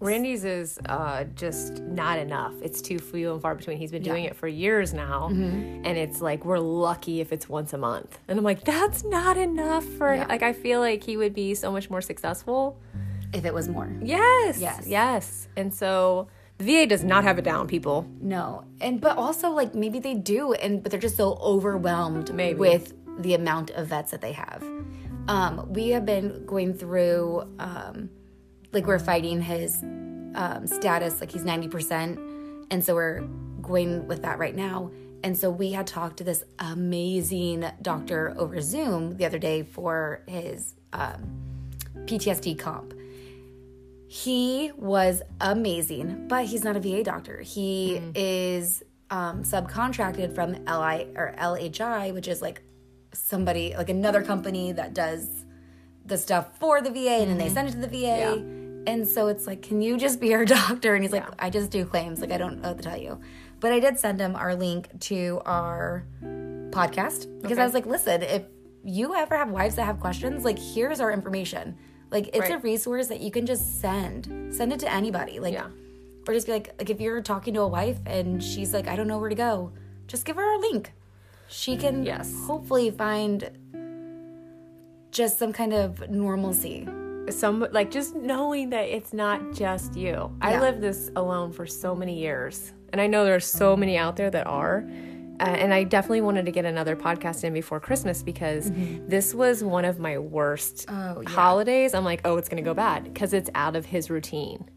Randy's 0.00 0.44
is 0.44 0.78
uh, 0.88 1.24
just 1.34 1.80
not 1.82 2.18
enough. 2.18 2.54
It's 2.62 2.80
too 2.80 2.98
few 2.98 3.32
and 3.32 3.42
far 3.42 3.54
between. 3.54 3.76
He's 3.76 3.90
been 3.90 4.02
doing 4.02 4.24
it 4.24 4.34
for 4.34 4.48
years 4.48 4.94
now, 4.94 5.28
and 5.28 5.86
it's 5.86 6.20
like 6.22 6.44
we're 6.44 6.58
lucky 6.58 7.20
if 7.20 7.32
it's 7.32 7.48
once 7.48 7.72
a 7.74 7.78
month. 7.78 8.18
And 8.26 8.38
I'm 8.38 8.44
like, 8.44 8.64
that's 8.64 9.04
not 9.04 9.36
enough 9.36 9.84
for. 9.84 10.16
Like, 10.16 10.42
I 10.42 10.52
feel 10.54 10.80
like 10.80 11.04
he 11.04 11.16
would 11.16 11.34
be 11.34 11.54
so 11.54 11.70
much 11.70 11.90
more 11.90 12.00
successful. 12.00 12.80
If 13.32 13.44
it 13.44 13.54
was 13.54 13.68
more. 13.68 13.88
Yes, 14.02 14.58
Yes. 14.58 14.86
yes. 14.88 15.48
And 15.56 15.72
so 15.72 16.26
the 16.58 16.64
VA 16.64 16.86
does 16.86 17.04
not 17.04 17.22
have 17.24 17.38
it 17.38 17.42
down, 17.44 17.68
people. 17.68 18.08
No, 18.20 18.64
and 18.80 19.00
but 19.00 19.16
also 19.18 19.50
like 19.50 19.74
maybe 19.74 19.98
they 20.00 20.14
do, 20.14 20.52
and 20.54 20.82
but 20.82 20.90
they're 20.90 21.00
just 21.00 21.16
so 21.16 21.34
overwhelmed 21.40 22.34
Maybe. 22.34 22.58
with 22.58 22.94
the 23.22 23.34
amount 23.34 23.70
of 23.70 23.86
vets 23.88 24.10
that 24.12 24.20
they 24.22 24.32
have. 24.32 24.64
Um, 25.28 25.72
we 25.72 25.90
have 25.90 26.04
been 26.06 26.44
going 26.46 26.74
through, 26.74 27.42
um, 27.60 28.08
like 28.72 28.86
we're 28.86 28.98
fighting 28.98 29.40
his 29.40 29.82
um, 30.34 30.66
status, 30.66 31.20
like 31.20 31.30
he's 31.30 31.44
ninety 31.44 31.68
percent, 31.68 32.18
and 32.70 32.84
so 32.84 32.94
we're 32.94 33.20
going 33.62 34.06
with 34.06 34.22
that 34.22 34.38
right 34.38 34.54
now. 34.54 34.90
And 35.22 35.36
so 35.36 35.50
we 35.50 35.72
had 35.72 35.86
talked 35.86 36.16
to 36.18 36.24
this 36.24 36.44
amazing 36.58 37.70
doctor 37.82 38.34
over 38.38 38.60
Zoom 38.62 39.16
the 39.18 39.26
other 39.26 39.38
day 39.38 39.62
for 39.62 40.22
his 40.26 40.74
um, 40.94 41.42
PTSD 42.06 42.58
comp 42.58 42.94
he 44.12 44.72
was 44.76 45.22
amazing, 45.40 46.26
but 46.26 46.44
he's 46.46 46.64
not 46.64 46.74
a 46.74 46.80
VA 46.80 47.04
doctor. 47.04 47.42
He 47.42 48.02
is 48.16 48.82
um, 49.08 49.44
subcontracted 49.44 50.34
from 50.34 50.50
LI 50.64 51.06
or 51.14 51.32
LHI, 51.38 52.12
which 52.12 52.26
is 52.26 52.42
like 52.42 52.60
somebody 53.12 53.72
like 53.76 53.88
another 53.88 54.20
company 54.20 54.72
that 54.72 54.94
does 54.94 55.44
the 56.04 56.18
stuff 56.18 56.58
for 56.58 56.80
the 56.82 56.90
VA, 56.90 57.20
and 57.20 57.30
then 57.30 57.38
they 57.38 57.48
send 57.48 57.68
it 57.68 57.70
to 57.70 57.78
the 57.78 57.86
VA. 57.86 58.59
And 58.86 59.06
so 59.06 59.28
it's 59.28 59.46
like, 59.46 59.62
can 59.62 59.82
you 59.82 59.96
just 59.98 60.20
be 60.20 60.34
our 60.34 60.44
doctor? 60.58 60.94
And 60.94 61.04
he's 61.04 61.12
like, 61.12 61.26
I 61.38 61.50
just 61.50 61.70
do 61.70 61.84
claims. 61.84 62.20
Like 62.20 62.32
I 62.32 62.38
don't 62.38 62.60
know 62.60 62.68
what 62.68 62.78
to 62.78 62.82
tell 62.84 62.96
you. 62.96 63.20
But 63.60 63.72
I 63.72 63.80
did 63.80 63.98
send 63.98 64.20
him 64.20 64.34
our 64.36 64.54
link 64.54 64.88
to 65.00 65.42
our 65.44 66.04
podcast 66.70 67.26
because 67.42 67.58
I 67.58 67.64
was 67.64 67.74
like, 67.74 67.84
listen, 67.86 68.22
if 68.22 68.44
you 68.84 69.14
ever 69.14 69.36
have 69.36 69.50
wives 69.50 69.74
that 69.76 69.84
have 69.84 70.00
questions, 70.00 70.44
like 70.44 70.58
here's 70.58 70.98
our 71.00 71.12
information. 71.12 71.76
Like 72.10 72.30
it's 72.34 72.48
a 72.48 72.58
resource 72.58 73.08
that 73.08 73.20
you 73.20 73.30
can 73.30 73.44
just 73.46 73.80
send. 73.80 74.54
Send 74.54 74.72
it 74.72 74.80
to 74.80 74.90
anybody. 74.90 75.40
Like 75.40 75.52
Yeah. 75.52 75.68
or 76.26 76.32
just 76.34 76.46
be 76.46 76.52
like 76.52 76.74
like 76.78 76.88
if 76.90 77.00
you're 77.00 77.20
talking 77.20 77.52
to 77.54 77.60
a 77.60 77.68
wife 77.68 77.98
and 78.06 78.42
she's 78.42 78.72
like, 78.72 78.88
I 78.88 78.96
don't 78.96 79.06
know 79.08 79.18
where 79.18 79.28
to 79.28 79.34
go, 79.36 79.72
just 80.06 80.24
give 80.24 80.36
her 80.36 80.54
a 80.54 80.58
link. 80.58 80.92
She 81.48 81.76
can 81.76 82.02
Yes. 82.04 82.32
hopefully 82.46 82.90
find 82.90 83.50
just 85.10 85.38
some 85.38 85.52
kind 85.52 85.72
of 85.74 86.08
normalcy. 86.08 86.88
Some 87.32 87.66
like 87.72 87.90
just 87.90 88.14
knowing 88.14 88.70
that 88.70 88.84
it's 88.84 89.12
not 89.12 89.52
just 89.52 89.96
you. 89.96 90.30
I 90.40 90.58
lived 90.60 90.80
this 90.80 91.10
alone 91.16 91.52
for 91.52 91.66
so 91.66 91.94
many 91.94 92.18
years, 92.18 92.72
and 92.92 93.00
I 93.00 93.06
know 93.06 93.24
there's 93.24 93.46
so 93.46 93.76
many 93.76 93.96
out 93.96 94.16
there 94.16 94.30
that 94.30 94.46
are. 94.46 94.84
Uh, 95.40 95.44
and 95.44 95.72
I 95.72 95.84
definitely 95.84 96.20
wanted 96.20 96.44
to 96.44 96.52
get 96.52 96.66
another 96.66 96.94
podcast 96.94 97.44
in 97.44 97.54
before 97.54 97.80
Christmas 97.80 98.22
because 98.22 98.70
this 99.08 99.32
was 99.34 99.64
one 99.64 99.86
of 99.86 99.98
my 99.98 100.18
worst 100.18 100.86
Mm-hmm. 100.86 101.18
Oh, 101.18 101.20
yeah. 101.22 101.30
holidays. 101.30 101.94
I'm 101.94 102.04
like, 102.04 102.20
oh, 102.26 102.36
it's 102.36 102.50
gonna 102.50 102.60
go 102.60 102.74
bad 102.74 103.04
because 103.04 103.32
it's 103.32 103.48
out 103.54 103.74
of 103.74 103.86
his 103.86 104.10
routine. 104.10 104.68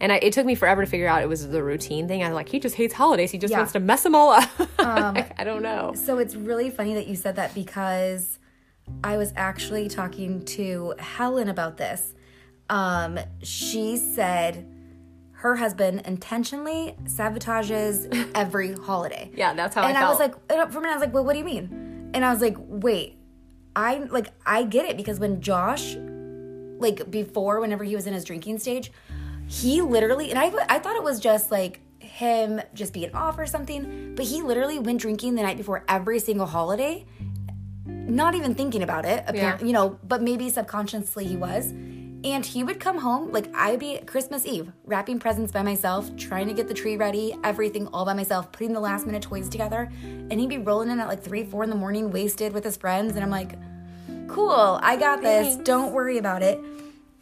And 0.00 0.12
I, 0.12 0.16
it 0.22 0.32
took 0.32 0.46
me 0.46 0.54
forever 0.54 0.84
to 0.84 0.90
figure 0.90 1.08
out 1.08 1.22
it 1.22 1.28
was 1.28 1.48
the 1.48 1.60
routine 1.62 2.06
thing. 2.06 2.22
I 2.22 2.28
was 2.28 2.36
like, 2.36 2.48
he 2.48 2.60
just 2.60 2.76
hates 2.76 2.94
holidays. 2.94 3.32
He 3.32 3.38
just 3.38 3.50
Yeah. 3.50 3.56
Um, 3.56 3.60
wants 3.62 3.72
to 3.72 3.80
mess 3.80 4.02
them 4.04 4.14
all 4.14 4.30
up. 4.30 4.48
Like, 4.78 5.32
I 5.40 5.44
don't 5.44 5.62
know. 5.62 5.92
So 5.96 6.18
it's 6.18 6.36
really 6.36 6.70
funny 6.70 6.94
that 6.94 7.08
you 7.08 7.16
said 7.16 7.34
that 7.36 7.52
because 7.54 8.38
I 9.04 9.16
was 9.16 9.32
actually 9.36 9.88
talking 9.88 10.44
to 10.46 10.94
Helen 10.98 11.48
about 11.48 11.76
this. 11.76 12.14
Um, 12.68 13.18
she 13.42 13.96
said 13.96 14.68
her 15.32 15.56
husband 15.56 16.02
intentionally 16.04 16.94
sabotages 17.04 18.30
every 18.34 18.74
holiday. 18.74 19.30
Yeah, 19.34 19.54
that's 19.54 19.74
how 19.74 19.82
and 19.82 19.98
I 19.98 20.06
I, 20.06 20.08
was 20.08 20.18
like, 20.18 20.34
and 20.48 20.72
for 20.72 20.78
a 20.78 20.80
minute, 20.82 20.92
I 20.92 20.96
was 20.96 21.04
like, 21.04 21.12
well, 21.12 21.24
what 21.24 21.32
do 21.32 21.40
you 21.40 21.44
mean? 21.44 22.10
And 22.14 22.24
I 22.24 22.32
was 22.32 22.40
like, 22.40 22.56
wait, 22.58 23.18
I 23.74 23.98
like 24.10 24.28
I 24.46 24.62
get 24.64 24.84
it 24.86 24.96
because 24.96 25.18
when 25.18 25.40
Josh, 25.40 25.96
like 26.78 27.10
before, 27.10 27.60
whenever 27.60 27.84
he 27.84 27.96
was 27.96 28.06
in 28.06 28.14
his 28.14 28.24
drinking 28.24 28.58
stage, 28.58 28.92
he 29.48 29.80
literally 29.80 30.30
and 30.30 30.38
I 30.38 30.52
I 30.68 30.78
thought 30.78 30.96
it 30.96 31.02
was 31.02 31.18
just 31.18 31.50
like 31.50 31.80
him 31.98 32.60
just 32.74 32.92
being 32.92 33.12
off 33.14 33.38
or 33.38 33.46
something, 33.46 34.14
but 34.14 34.26
he 34.26 34.42
literally 34.42 34.78
went 34.78 35.00
drinking 35.00 35.34
the 35.34 35.42
night 35.42 35.56
before 35.56 35.84
every 35.88 36.18
single 36.18 36.46
holiday, 36.46 37.06
not 38.16 38.34
even 38.34 38.54
thinking 38.54 38.82
about 38.82 39.04
it, 39.04 39.24
apparently, 39.26 39.66
you 39.68 39.72
know, 39.72 39.98
but 40.04 40.22
maybe 40.22 40.48
subconsciously 40.50 41.26
he 41.26 41.36
was. 41.36 41.70
And 42.24 42.46
he 42.46 42.62
would 42.62 42.78
come 42.78 42.98
home, 42.98 43.32
like 43.32 43.52
I'd 43.52 43.80
be 43.80 43.98
Christmas 44.06 44.46
Eve, 44.46 44.70
wrapping 44.84 45.18
presents 45.18 45.50
by 45.50 45.62
myself, 45.62 46.14
trying 46.16 46.46
to 46.46 46.54
get 46.54 46.68
the 46.68 46.74
tree 46.74 46.96
ready, 46.96 47.34
everything 47.42 47.88
all 47.88 48.04
by 48.04 48.14
myself, 48.14 48.52
putting 48.52 48.72
the 48.72 48.80
last 48.80 49.06
minute 49.06 49.22
toys 49.22 49.48
together. 49.48 49.90
And 50.04 50.38
he'd 50.38 50.48
be 50.48 50.58
rolling 50.58 50.90
in 50.90 51.00
at 51.00 51.08
like 51.08 51.22
three, 51.22 51.42
four 51.42 51.64
in 51.64 51.70
the 51.70 51.74
morning, 51.74 52.12
wasted 52.12 52.52
with 52.52 52.62
his 52.62 52.76
friends. 52.76 53.16
And 53.16 53.24
I'm 53.24 53.30
like, 53.30 53.58
cool, 54.28 54.78
I 54.82 54.96
got 54.96 55.20
this. 55.20 55.56
Don't 55.56 55.92
worry 55.92 56.18
about 56.18 56.42
it. 56.44 56.60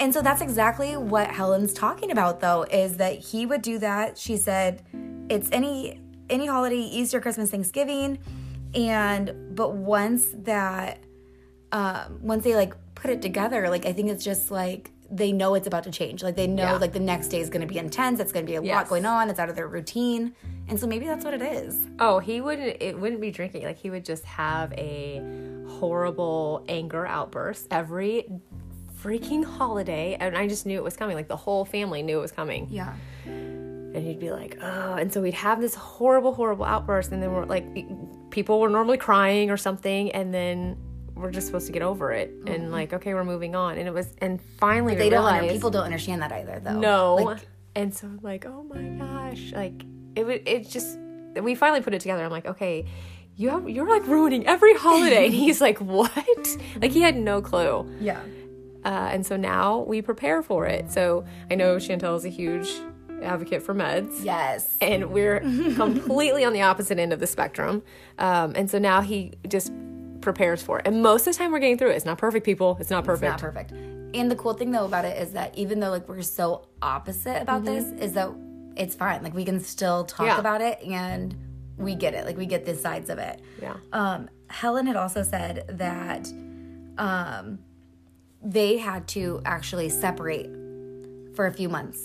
And 0.00 0.12
so 0.12 0.20
that's 0.20 0.42
exactly 0.42 0.97
what 0.97 1.28
Helen's 1.28 1.73
talking 1.73 2.11
about 2.11 2.40
though, 2.40 2.64
is 2.64 2.99
that 2.99 3.18
he 3.18 3.47
would 3.47 3.62
do 3.62 3.78
that. 3.78 4.18
She 4.18 4.37
said 4.37 4.82
it's 5.30 5.49
any 5.50 6.00
any 6.28 6.47
holiday, 6.47 6.76
Easter, 6.76 7.20
Christmas, 7.20 7.50
Thanksgiving. 7.50 8.18
And 8.75 9.55
but 9.57 9.75
once 9.75 10.27
that 10.45 10.99
um 11.73 12.19
once 12.23 12.45
they 12.45 12.55
like 12.55 12.75
put 12.95 13.11
it 13.11 13.23
together, 13.23 13.69
like 13.69 13.87
I 13.87 13.93
think 13.93 14.11
it's 14.11 14.25
just 14.25 14.50
like 14.50 14.91
they 15.12 15.33
know 15.33 15.55
it's 15.55 15.67
about 15.67 15.83
to 15.85 15.91
change. 15.91 16.23
Like 16.23 16.37
they 16.37 16.47
know 16.47 16.62
Yeah. 16.62 16.77
like 16.77 16.93
the 16.93 17.00
next 17.00 17.29
day 17.29 17.41
is 17.41 17.50
gonna 17.50 17.67
be 17.67 17.79
intense, 17.79 18.21
it's 18.21 18.33
gonna 18.33 18.47
be 18.47 18.55
a 18.55 18.62
lot 18.62 18.89
going 18.89 19.05
on, 19.07 19.29
it's 19.29 19.41
out 19.41 19.49
of 19.49 19.57
their 19.57 19.67
routine. 19.69 20.35
And 20.69 20.79
so 20.79 20.87
maybe 20.87 21.05
that's 21.07 21.25
what 21.25 21.35
it 21.35 21.43
is. 21.43 21.89
Oh, 21.99 22.21
he 22.21 22.41
wouldn't. 22.41 22.77
It 22.81 22.97
wouldn't 22.99 23.21
be 23.21 23.33
drinking. 23.33 23.65
Like 23.65 23.77
he 23.79 23.91
would 23.91 24.05
just 24.05 24.25
have 24.25 24.73
a 24.75 25.21
horrible 25.69 26.65
anger 26.69 27.05
outburst 27.07 27.67
every 27.73 28.31
freaking 29.03 29.43
holiday, 29.45 30.17
and 30.21 30.37
I 30.37 30.47
just 30.47 30.67
knew 30.67 30.77
it 30.77 30.85
was 30.85 30.97
coming. 30.97 31.17
Like 31.17 31.27
the 31.27 31.37
whole 31.37 31.65
family 31.65 32.03
knew 32.03 32.19
it 32.19 32.21
was 32.23 32.31
coming, 32.33 32.69
Yeah. 32.71 32.95
and 33.25 33.97
he'd 33.97 34.21
be 34.21 34.31
like, 34.31 34.59
"Oh," 34.62 34.95
and 34.95 35.12
so 35.12 35.23
we'd 35.23 35.35
have 35.35 35.61
this 35.61 35.75
horrible, 35.75 36.35
horrible 36.35 36.67
outburst, 36.67 37.11
and 37.11 37.21
then 37.23 37.33
we're 37.33 37.47
like, 37.47 37.65
people 38.31 38.61
were 38.61 38.69
normally 38.69 38.99
crying 38.99 39.51
or 39.51 39.57
something, 39.57 40.11
and 40.13 40.33
then 40.33 40.77
we're 41.15 41.31
just 41.31 41.47
supposed 41.47 41.67
to 41.67 41.73
get 41.73 41.83
over 41.83 42.13
it, 42.13 42.33
and 42.47 42.71
like, 42.73 42.93
okay, 42.93 43.15
we're 43.15 43.25
moving 43.25 43.55
on, 43.55 43.77
and 43.79 43.87
it 43.87 43.93
was, 43.93 44.15
and 44.19 44.41
finally 44.59 44.95
They 44.95 45.11
don't 45.11 45.25
realized, 45.25 45.53
people 45.53 45.71
don't 45.71 45.85
understand 45.85 46.23
that 46.23 46.33
either 46.33 46.61
though. 46.65 46.79
no. 46.79 47.15
Like, 47.17 47.39
and 47.75 47.95
so 47.95 48.07
I'm 48.07 48.21
like, 48.23 48.47
oh 48.47 48.63
my 48.65 48.83
gosh, 48.83 49.53
like 49.53 49.85
it 50.17 50.25
would 50.25 50.43
it 50.49 50.69
just 50.69 50.99
we 51.41 51.55
finally 51.55 51.81
put 51.83 51.95
it 51.95 52.01
together. 52.01 52.25
I'm 52.25 52.31
like, 52.31 52.47
okay, 52.47 52.87
you 53.37 53.51
have 53.51 53.69
you're 53.69 53.89
like 53.89 54.07
ruining 54.07 54.47
every 54.47 54.75
holiday. 54.75 55.27
and 55.27 55.35
he's 55.35 55.61
like, 55.61 55.79
what? 55.79 56.49
Like 56.81 56.91
he 56.91 57.01
had 57.01 57.17
no 57.17 57.41
clue. 57.43 57.89
yeah. 58.01 58.21
Uh, 58.83 59.11
and 59.13 59.27
so 59.27 59.37
now 59.37 59.81
we 59.81 60.01
prepare 60.01 60.43
for 60.43 60.65
it. 60.67 60.91
So 60.91 61.27
I 61.51 61.55
know 61.55 61.77
Chantel 61.77 62.17
is 62.17 62.25
a 62.25 62.31
huge 62.31 62.73
advocate 63.23 63.62
for 63.62 63.75
meds. 63.75 64.25
Yes. 64.25 64.77
And 64.81 65.11
we're 65.11 65.41
completely 65.77 66.45
on 66.45 66.53
the 66.53 66.62
opposite 66.62 66.99
end 66.99 67.12
of 67.12 67.21
the 67.21 67.27
spectrum. 67.27 67.83
Um, 68.19 68.53
and 68.57 68.71
so 68.71 68.79
now 68.79 69.00
he 69.00 69.33
just 69.49 69.73
prepares 70.21 70.62
for 70.62 70.79
it. 70.81 70.87
And 70.87 71.03
most 71.03 71.27
of 71.27 71.33
the 71.33 71.39
time 71.39 71.50
we're 71.53 71.59
getting 71.61 71.79
through 71.79 71.91
it. 71.91 71.97
It's 71.97 72.05
not 72.05 72.19
perfect, 72.19 72.45
people. 72.45 72.77
It's 72.81 72.91
not 72.91 73.05
perfect. 73.05 73.31
Not 73.31 73.41
perfect. 73.41 73.73
And 73.73 74.31
the 74.31 74.37
cool 74.37 74.55
thing 74.55 74.71
though 74.73 74.85
about 74.85 75.05
it 75.05 75.17
is 75.23 75.33
that 75.33 75.57
even 75.57 75.81
though 75.81 75.91
like 75.91 76.09
we're 76.09 76.23
so 76.23 76.67
opposite 76.83 77.41
about 77.41 77.65
this, 77.65 77.85
is 78.03 78.12
that 78.15 78.31
it's 78.77 78.95
fine. 78.95 79.23
Like 79.23 79.35
we 79.35 79.45
can 79.45 79.61
still 79.61 80.05
talk 80.05 80.27
Mm-hmm. 80.27 80.27
Yeah. 80.35 80.39
about 80.41 80.61
it 80.61 80.83
and 80.83 81.37
we 81.79 81.95
get 81.95 82.15
it. 82.15 82.27
Like 82.27 82.37
we 82.37 82.45
get 82.47 82.67
the 82.67 82.75
sides 82.75 83.09
of 83.09 83.19
it. 83.19 83.41
Yeah. 83.62 83.77
Um, 83.93 84.29
Helen 84.49 84.87
had 84.87 84.97
also 84.97 85.23
said 85.23 85.65
that 85.79 86.29
um, 86.99 87.59
they 88.43 88.77
had 88.79 89.07
to 89.09 89.41
actually 89.45 89.89
separate 89.89 90.50
for 91.35 91.47
a 91.47 91.53
few 91.53 91.69
months 91.69 92.00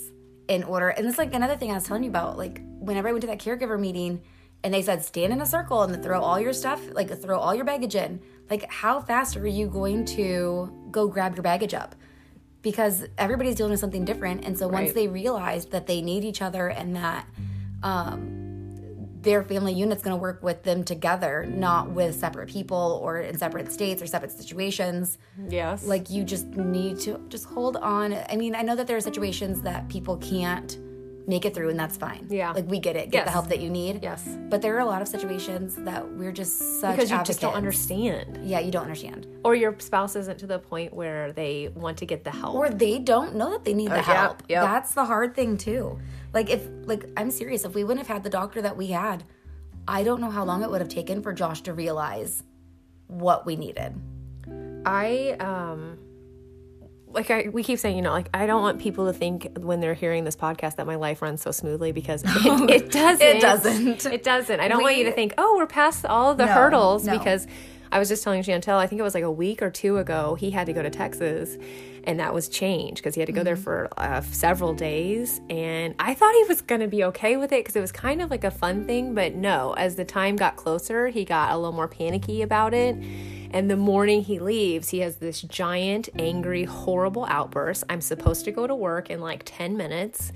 in 0.48 0.62
order. 0.64 0.88
And 0.88 1.06
it's 1.06 1.18
like 1.18 1.34
another 1.34 1.56
thing 1.56 1.70
I 1.70 1.74
was 1.74 1.84
telling 1.84 2.04
you 2.04 2.10
about. 2.10 2.36
Like 2.38 2.60
whenever 2.78 3.08
I 3.08 3.12
went 3.12 3.22
to 3.22 3.26
that 3.28 3.38
caregiver 3.38 3.78
meeting 3.78 4.22
and 4.64 4.72
they 4.72 4.82
said 4.82 5.04
stand 5.04 5.32
in 5.32 5.40
a 5.40 5.46
circle 5.46 5.82
and 5.82 6.02
throw 6.02 6.20
all 6.20 6.38
your 6.40 6.52
stuff, 6.52 6.80
like 6.92 7.10
throw 7.20 7.38
all 7.38 7.54
your 7.54 7.64
baggage 7.64 7.94
in. 7.94 8.20
Like 8.50 8.70
how 8.70 9.00
fast 9.00 9.36
are 9.36 9.46
you 9.46 9.66
going 9.68 10.04
to 10.06 10.72
go 10.90 11.08
grab 11.08 11.34
your 11.34 11.42
baggage 11.42 11.74
up? 11.74 11.94
Because 12.62 13.04
everybody's 13.18 13.54
dealing 13.54 13.70
with 13.72 13.80
something 13.80 14.04
different. 14.04 14.44
And 14.44 14.58
so 14.58 14.66
once 14.66 14.86
Right. 14.88 14.94
they 14.94 15.08
realize 15.08 15.66
that 15.66 15.86
they 15.86 16.00
need 16.02 16.24
each 16.24 16.42
other 16.42 16.68
and 16.68 16.96
that 16.96 17.26
um, 17.82 18.35
their 19.26 19.42
family 19.42 19.72
unit's 19.74 20.02
going 20.02 20.16
to 20.16 20.20
work 20.20 20.40
with 20.40 20.62
them 20.62 20.84
together, 20.84 21.44
not 21.50 21.90
with 21.90 22.14
separate 22.14 22.48
people 22.48 23.00
or 23.02 23.18
in 23.18 23.36
separate 23.36 23.72
states 23.72 24.00
or 24.00 24.06
separate 24.06 24.30
situations. 24.30 25.18
Yes. 25.48 25.84
Like 25.84 26.08
you 26.08 26.22
just 26.22 26.46
need 26.46 27.00
to 27.00 27.20
just 27.28 27.44
hold 27.44 27.76
on. 27.76 28.16
I 28.30 28.36
mean, 28.36 28.54
I 28.54 28.62
know 28.62 28.76
that 28.76 28.86
there 28.86 28.96
are 28.96 29.00
situations 29.00 29.62
that 29.62 29.88
people 29.88 30.16
can't 30.18 30.78
make 31.26 31.44
it 31.44 31.52
through, 31.54 31.70
and 31.70 31.78
that's 31.78 31.96
fine. 31.96 32.24
Yeah. 32.30 32.52
like 32.52 32.68
we 32.68 32.78
get 32.78 32.94
it. 32.94 33.10
Get 33.10 33.24
the 33.24 33.32
help 33.32 33.48
that 33.48 33.58
you 33.58 33.68
need. 33.68 33.98
Yes. 34.00 34.22
but 34.48 34.62
there 34.62 34.76
are 34.76 34.78
a 34.78 34.84
lot 34.86 35.02
of 35.02 35.08
situations 35.08 35.74
that 35.74 36.08
we're 36.12 36.30
just 36.30 36.80
such 36.80 36.94
because 36.94 37.10
you 37.10 37.16
advocates. 37.16 37.26
just 37.26 37.40
don't 37.40 37.54
understand. 37.54 38.38
Yeah, 38.44 38.60
you 38.60 38.70
don't 38.70 38.84
understand, 38.84 39.26
or 39.44 39.56
your 39.56 39.74
spouse 39.80 40.14
isn't 40.14 40.38
to 40.38 40.46
the 40.46 40.60
point 40.60 40.94
where 40.94 41.32
they 41.32 41.72
want 41.74 41.98
to 41.98 42.06
get 42.06 42.22
the 42.22 42.30
help. 42.30 42.54
or 42.54 42.70
they 42.70 43.00
don't 43.00 43.34
know 43.34 43.50
that 43.50 43.64
they 43.64 43.74
need 43.74 43.90
uh, 43.90 43.96
the 43.96 44.06
yeah, 44.06 44.22
help. 44.22 44.42
yep. 44.48 44.62
That's 44.62 44.94
the 44.94 45.04
hard 45.04 45.34
thing 45.34 45.56
too. 45.56 45.98
Like 46.36 46.50
if, 46.50 46.68
like 46.84 47.06
I'm 47.16 47.30
serious, 47.30 47.64
if 47.64 47.74
we 47.74 47.82
wouldn't 47.82 48.06
have 48.06 48.14
had 48.14 48.22
the 48.22 48.28
doctor 48.28 48.60
that 48.60 48.76
we 48.76 48.88
had, 48.88 49.24
I 49.88 50.04
don't 50.04 50.20
know 50.20 50.28
how 50.28 50.44
long 50.44 50.62
it 50.62 50.70
would 50.70 50.82
have 50.82 50.90
taken 50.90 51.22
for 51.22 51.32
Josh 51.32 51.62
to 51.62 51.72
realize 51.72 52.42
what 53.06 53.46
we 53.46 53.56
needed. 53.56 53.94
I 54.84 55.30
um 55.40 55.96
like 57.06 57.30
I 57.30 57.48
we 57.50 57.62
keep 57.62 57.78
saying, 57.78 57.96
you 57.96 58.02
know, 58.02 58.10
like 58.12 58.28
I 58.34 58.44
don't 58.44 58.60
want 58.60 58.82
people 58.82 59.06
to 59.06 59.14
think 59.14 59.56
when 59.60 59.80
they're 59.80 59.94
hearing 59.94 60.24
this 60.24 60.36
podcast 60.36 60.76
that 60.76 60.86
my 60.86 60.96
life 60.96 61.22
runs 61.22 61.40
so 61.40 61.52
smoothly 61.52 61.92
because 61.92 62.22
it, 62.26 62.70
it 62.70 62.92
doesn't. 62.92 63.26
It 63.26 63.40
doesn't. 63.40 64.04
It 64.04 64.22
doesn't. 64.22 64.60
I 64.60 64.68
don't 64.68 64.82
want 64.82 64.98
you 64.98 65.04
to 65.04 65.12
think, 65.12 65.32
oh, 65.38 65.56
we're 65.56 65.66
past 65.66 66.04
all 66.04 66.34
the 66.34 66.44
No, 66.44 66.52
hurdles 66.52 67.06
no. 67.06 67.16
because 67.16 67.46
I 67.90 67.98
was 67.98 68.10
just 68.10 68.22
telling 68.22 68.42
Chantel, 68.42 68.76
I 68.76 68.86
think 68.86 68.98
it 69.00 69.04
was 69.04 69.14
like 69.14 69.24
a 69.24 69.30
week 69.30 69.62
or 69.62 69.70
two 69.70 69.96
ago, 69.96 70.34
he 70.34 70.50
had 70.50 70.66
to 70.66 70.74
go 70.74 70.82
to 70.82 70.90
Texas 70.90 71.56
and 72.06 72.20
that 72.20 72.32
was 72.32 72.48
change 72.48 72.98
because 72.98 73.14
he 73.14 73.20
had 73.20 73.26
to 73.26 73.32
go 73.32 73.42
there 73.42 73.56
for 73.56 73.88
uh, 73.96 74.20
several 74.20 74.72
days. 74.72 75.40
And 75.50 75.94
I 75.98 76.14
thought 76.14 76.34
he 76.34 76.44
was 76.44 76.62
going 76.62 76.80
to 76.80 76.86
be 76.86 77.02
okay 77.04 77.36
with 77.36 77.52
it 77.52 77.64
because 77.64 77.74
it 77.74 77.80
was 77.80 77.92
kind 77.92 78.22
of 78.22 78.30
like 78.30 78.44
a 78.44 78.50
fun 78.50 78.86
thing. 78.86 79.14
But 79.14 79.34
no, 79.34 79.72
as 79.72 79.96
the 79.96 80.04
time 80.04 80.36
got 80.36 80.56
closer, 80.56 81.08
he 81.08 81.24
got 81.24 81.52
a 81.52 81.56
little 81.56 81.72
more 81.72 81.88
panicky 81.88 82.42
about 82.42 82.74
it. 82.74 82.96
And 83.50 83.70
the 83.70 83.76
morning 83.76 84.22
he 84.22 84.38
leaves, 84.38 84.90
he 84.90 85.00
has 85.00 85.16
this 85.16 85.42
giant, 85.42 86.08
angry, 86.18 86.64
horrible 86.64 87.26
outburst. 87.26 87.84
I'm 87.90 88.00
supposed 88.00 88.44
to 88.44 88.52
go 88.52 88.66
to 88.66 88.74
work 88.74 89.10
in 89.10 89.20
like 89.20 89.42
10 89.44 89.76
minutes. 89.76 90.32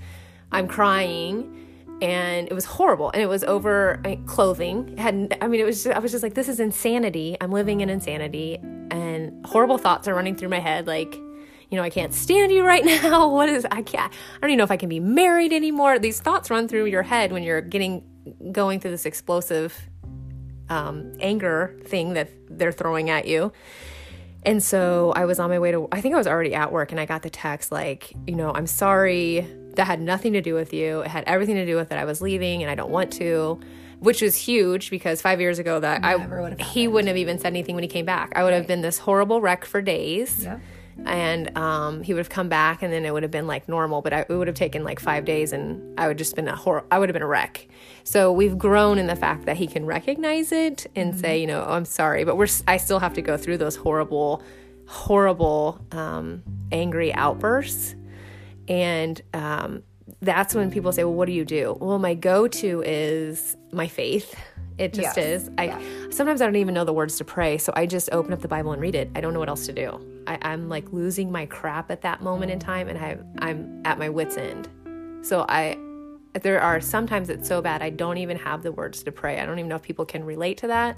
I'm 0.51 0.67
crying 0.67 1.67
and 2.01 2.47
it 2.47 2.53
was 2.53 2.65
horrible 2.65 3.11
and 3.11 3.21
it 3.21 3.27
was 3.27 3.43
over 3.43 4.01
uh, 4.05 4.15
clothing 4.25 4.97
had 4.97 5.37
i 5.39 5.47
mean 5.47 5.61
it 5.61 5.65
was 5.65 5.83
just, 5.83 5.95
i 5.95 5.99
was 5.99 6.11
just 6.11 6.23
like 6.23 6.33
this 6.33 6.49
is 6.49 6.59
insanity 6.59 7.37
i'm 7.39 7.51
living 7.51 7.81
in 7.81 7.91
insanity 7.91 8.57
and 8.89 9.45
horrible 9.45 9.77
thoughts 9.77 10.07
are 10.07 10.15
running 10.15 10.35
through 10.35 10.49
my 10.49 10.57
head 10.57 10.87
like 10.87 11.15
you 11.71 11.77
know 11.77 11.83
i 11.83 11.89
can't 11.89 12.13
stand 12.13 12.51
you 12.51 12.63
right 12.63 12.85
now 13.03 13.27
what 13.27 13.49
is 13.49 13.65
i 13.71 13.81
can't 13.81 14.13
i 14.13 14.39
don't 14.41 14.51
even 14.51 14.57
know 14.59 14.63
if 14.63 14.71
i 14.71 14.77
can 14.77 14.89
be 14.89 14.99
married 14.99 15.51
anymore 15.51 15.97
these 15.97 16.19
thoughts 16.19 16.51
run 16.51 16.67
through 16.67 16.85
your 16.85 17.03
head 17.03 17.31
when 17.31 17.41
you're 17.41 17.61
getting 17.61 18.03
going 18.51 18.79
through 18.79 18.91
this 18.91 19.05
explosive 19.05 19.75
um, 20.69 21.13
anger 21.19 21.77
thing 21.85 22.13
that 22.13 22.29
they're 22.49 22.71
throwing 22.71 23.09
at 23.09 23.27
you 23.27 23.51
and 24.43 24.63
so 24.63 25.13
I 25.15 25.25
was 25.25 25.39
on 25.39 25.49
my 25.49 25.59
way 25.59 25.71
to, 25.71 25.87
I 25.91 26.01
think 26.01 26.15
I 26.15 26.17
was 26.17 26.27
already 26.27 26.55
at 26.55 26.71
work 26.71 26.91
and 26.91 26.99
I 26.99 27.05
got 27.05 27.21
the 27.21 27.29
text 27.29 27.71
like, 27.71 28.13
you 28.25 28.35
know, 28.35 28.51
I'm 28.53 28.67
sorry. 28.67 29.47
That 29.75 29.87
had 29.87 30.01
nothing 30.01 30.33
to 30.33 30.41
do 30.41 30.53
with 30.53 30.73
you. 30.73 30.99
It 30.99 31.07
had 31.07 31.23
everything 31.27 31.55
to 31.55 31.65
do 31.65 31.77
with 31.77 31.89
that 31.89 31.97
I 31.97 32.03
was 32.03 32.21
leaving 32.21 32.61
and 32.61 32.69
I 32.69 32.75
don't 32.75 32.89
want 32.89 33.13
to, 33.13 33.57
which 33.99 34.21
was 34.21 34.35
huge 34.35 34.89
because 34.89 35.21
five 35.21 35.39
years 35.39 35.59
ago 35.59 35.79
that 35.79 36.01
Never 36.01 36.39
I, 36.39 36.41
would've 36.41 36.59
he 36.59 36.89
wouldn't 36.89 37.07
have 37.07 37.15
even 37.15 37.39
said 37.39 37.47
anything 37.47 37.75
when 37.75 37.83
he 37.83 37.87
came 37.87 38.05
back. 38.05 38.33
I 38.35 38.43
would 38.43 38.51
have 38.51 38.67
been 38.67 38.81
this 38.81 38.97
horrible 38.97 39.39
wreck 39.39 39.63
for 39.63 39.81
days. 39.81 40.43
Yep. 40.43 40.59
And 41.05 41.57
um, 41.57 42.03
he 42.03 42.13
would 42.13 42.19
have 42.19 42.29
come 42.29 42.49
back 42.49 42.83
and 42.83 42.93
then 42.93 43.05
it 43.05 43.13
would 43.13 43.23
have 43.23 43.31
been 43.31 43.47
like 43.47 43.67
normal, 43.67 44.01
but 44.01 44.13
I, 44.13 44.19
it 44.21 44.29
would 44.29 44.47
have 44.47 44.55
taken 44.55 44.83
like 44.83 44.99
five 44.99 45.25
days 45.25 45.51
and 45.51 45.99
I 45.99 46.07
would 46.07 46.17
just 46.17 46.35
been 46.35 46.47
a 46.47 46.55
hor- 46.55 46.85
I 46.91 46.99
would 46.99 47.09
have 47.09 47.13
been 47.13 47.21
a 47.21 47.27
wreck. 47.27 47.67
So 48.03 48.31
we've 48.31 48.57
grown 48.57 48.97
in 48.97 49.07
the 49.07 49.15
fact 49.15 49.45
that 49.45 49.57
he 49.57 49.67
can 49.67 49.85
recognize 49.85 50.51
it 50.51 50.87
and 50.95 51.17
say, 51.19 51.39
you 51.39 51.47
know, 51.47 51.65
oh, 51.67 51.73
I'm 51.73 51.85
sorry, 51.85 52.23
but 52.23 52.37
we're 52.37 52.47
I 52.67 52.77
still 52.77 52.99
have 52.99 53.13
to 53.15 53.21
go 53.21 53.37
through 53.37 53.57
those 53.57 53.75
horrible, 53.75 54.43
horrible, 54.87 55.83
um, 55.91 56.43
angry 56.71 57.13
outbursts, 57.13 57.95
and 58.67 59.21
um, 59.33 59.83
that's 60.21 60.53
when 60.53 60.71
people 60.71 60.91
say, 60.91 61.03
well, 61.03 61.13
what 61.13 61.25
do 61.25 61.33
you 61.33 61.45
do? 61.45 61.77
Well, 61.79 61.99
my 61.99 62.13
go-to 62.13 62.83
is 62.85 63.57
my 63.71 63.87
faith. 63.87 64.35
It 64.81 64.93
just 64.93 65.15
Yes. 65.15 65.43
is. 65.43 65.49
I 65.57 65.65
Yeah. 65.65 65.79
sometimes 66.09 66.41
I 66.41 66.45
don't 66.45 66.55
even 66.55 66.73
know 66.73 66.83
the 66.85 66.93
words 66.93 67.17
to 67.17 67.23
pray, 67.23 67.57
so 67.57 67.71
I 67.75 67.85
just 67.85 68.09
open 68.11 68.33
up 68.33 68.41
the 68.41 68.47
Bible 68.47 68.71
and 68.71 68.81
read 68.81 68.95
it. 68.95 69.09
I 69.15 69.21
don't 69.21 69.33
know 69.33 69.39
what 69.39 69.49
else 69.49 69.65
to 69.67 69.73
do. 69.73 69.99
I, 70.27 70.37
I'm 70.41 70.69
like 70.69 70.91
losing 70.91 71.31
my 71.31 71.45
crap 71.45 71.91
at 71.91 72.01
that 72.01 72.21
moment 72.21 72.51
in 72.51 72.59
time, 72.59 72.87
and 72.87 72.97
I, 72.97 73.17
I'm 73.39 73.81
at 73.85 73.99
my 73.99 74.09
wits' 74.09 74.37
end. 74.37 74.67
So 75.21 75.45
I, 75.47 75.77
there 76.41 76.59
are 76.61 76.81
sometimes 76.81 77.29
it's 77.29 77.47
so 77.47 77.61
bad 77.61 77.81
I 77.81 77.89
don't 77.91 78.17
even 78.17 78.37
have 78.37 78.63
the 78.63 78.71
words 78.71 79.03
to 79.03 79.11
pray. 79.11 79.39
I 79.39 79.45
don't 79.45 79.59
even 79.59 79.69
know 79.69 79.75
if 79.75 79.81
people 79.83 80.05
can 80.05 80.23
relate 80.23 80.57
to 80.59 80.67
that. 80.67 80.97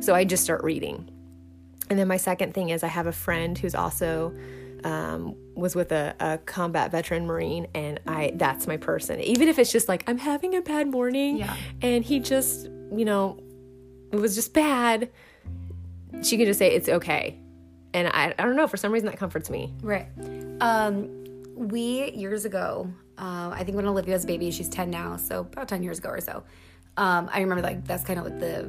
So 0.00 0.14
I 0.14 0.24
just 0.24 0.44
start 0.44 0.62
reading. 0.62 1.08
And 1.90 1.98
then 1.98 2.06
my 2.08 2.16
second 2.18 2.54
thing 2.54 2.70
is 2.70 2.82
I 2.84 2.88
have 2.88 3.06
a 3.06 3.12
friend 3.12 3.58
who's 3.58 3.74
also 3.74 4.34
um, 4.84 5.34
was 5.54 5.74
with 5.74 5.92
a, 5.92 6.14
a 6.20 6.38
combat 6.38 6.90
veteran 6.90 7.26
Marine, 7.26 7.66
and 7.74 7.98
I 8.06 8.32
that's 8.36 8.66
my 8.66 8.76
person. 8.76 9.18
Even 9.20 9.48
if 9.48 9.58
it's 9.58 9.72
just 9.72 9.88
like 9.88 10.04
I'm 10.06 10.18
having 10.18 10.54
a 10.54 10.60
bad 10.60 10.90
morning, 10.90 11.38
Yeah. 11.38 11.54
and 11.80 12.04
he 12.04 12.20
just, 12.20 12.68
you 12.98 13.04
know, 13.04 13.38
it 14.12 14.16
was 14.16 14.34
just 14.34 14.52
bad. 14.52 15.10
She 16.22 16.36
can 16.36 16.46
just 16.46 16.58
say 16.58 16.72
it's 16.72 16.88
okay, 16.88 17.38
and 17.92 18.08
I, 18.08 18.34
I 18.38 18.44
don't 18.44 18.56
know. 18.56 18.68
For 18.68 18.76
some 18.76 18.92
reason, 18.92 19.06
that 19.06 19.18
comforts 19.18 19.50
me. 19.50 19.72
Right. 19.82 20.06
Um, 20.60 21.08
we 21.54 22.10
years 22.12 22.44
ago, 22.44 22.88
uh, 23.18 23.50
I 23.52 23.62
think 23.64 23.76
when 23.76 23.86
Olivia 23.86 24.14
was 24.14 24.24
a 24.24 24.26
baby, 24.26 24.50
she's 24.50 24.68
ten 24.68 24.90
now, 24.90 25.16
so 25.16 25.40
about 25.40 25.68
ten 25.68 25.82
years 25.82 25.98
ago 25.98 26.10
or 26.10 26.20
so. 26.20 26.44
Um, 26.96 27.28
I 27.32 27.40
remember 27.40 27.62
like 27.62 27.84
that's 27.84 28.04
kind 28.04 28.18
of 28.18 28.24
like 28.24 28.38
the 28.38 28.62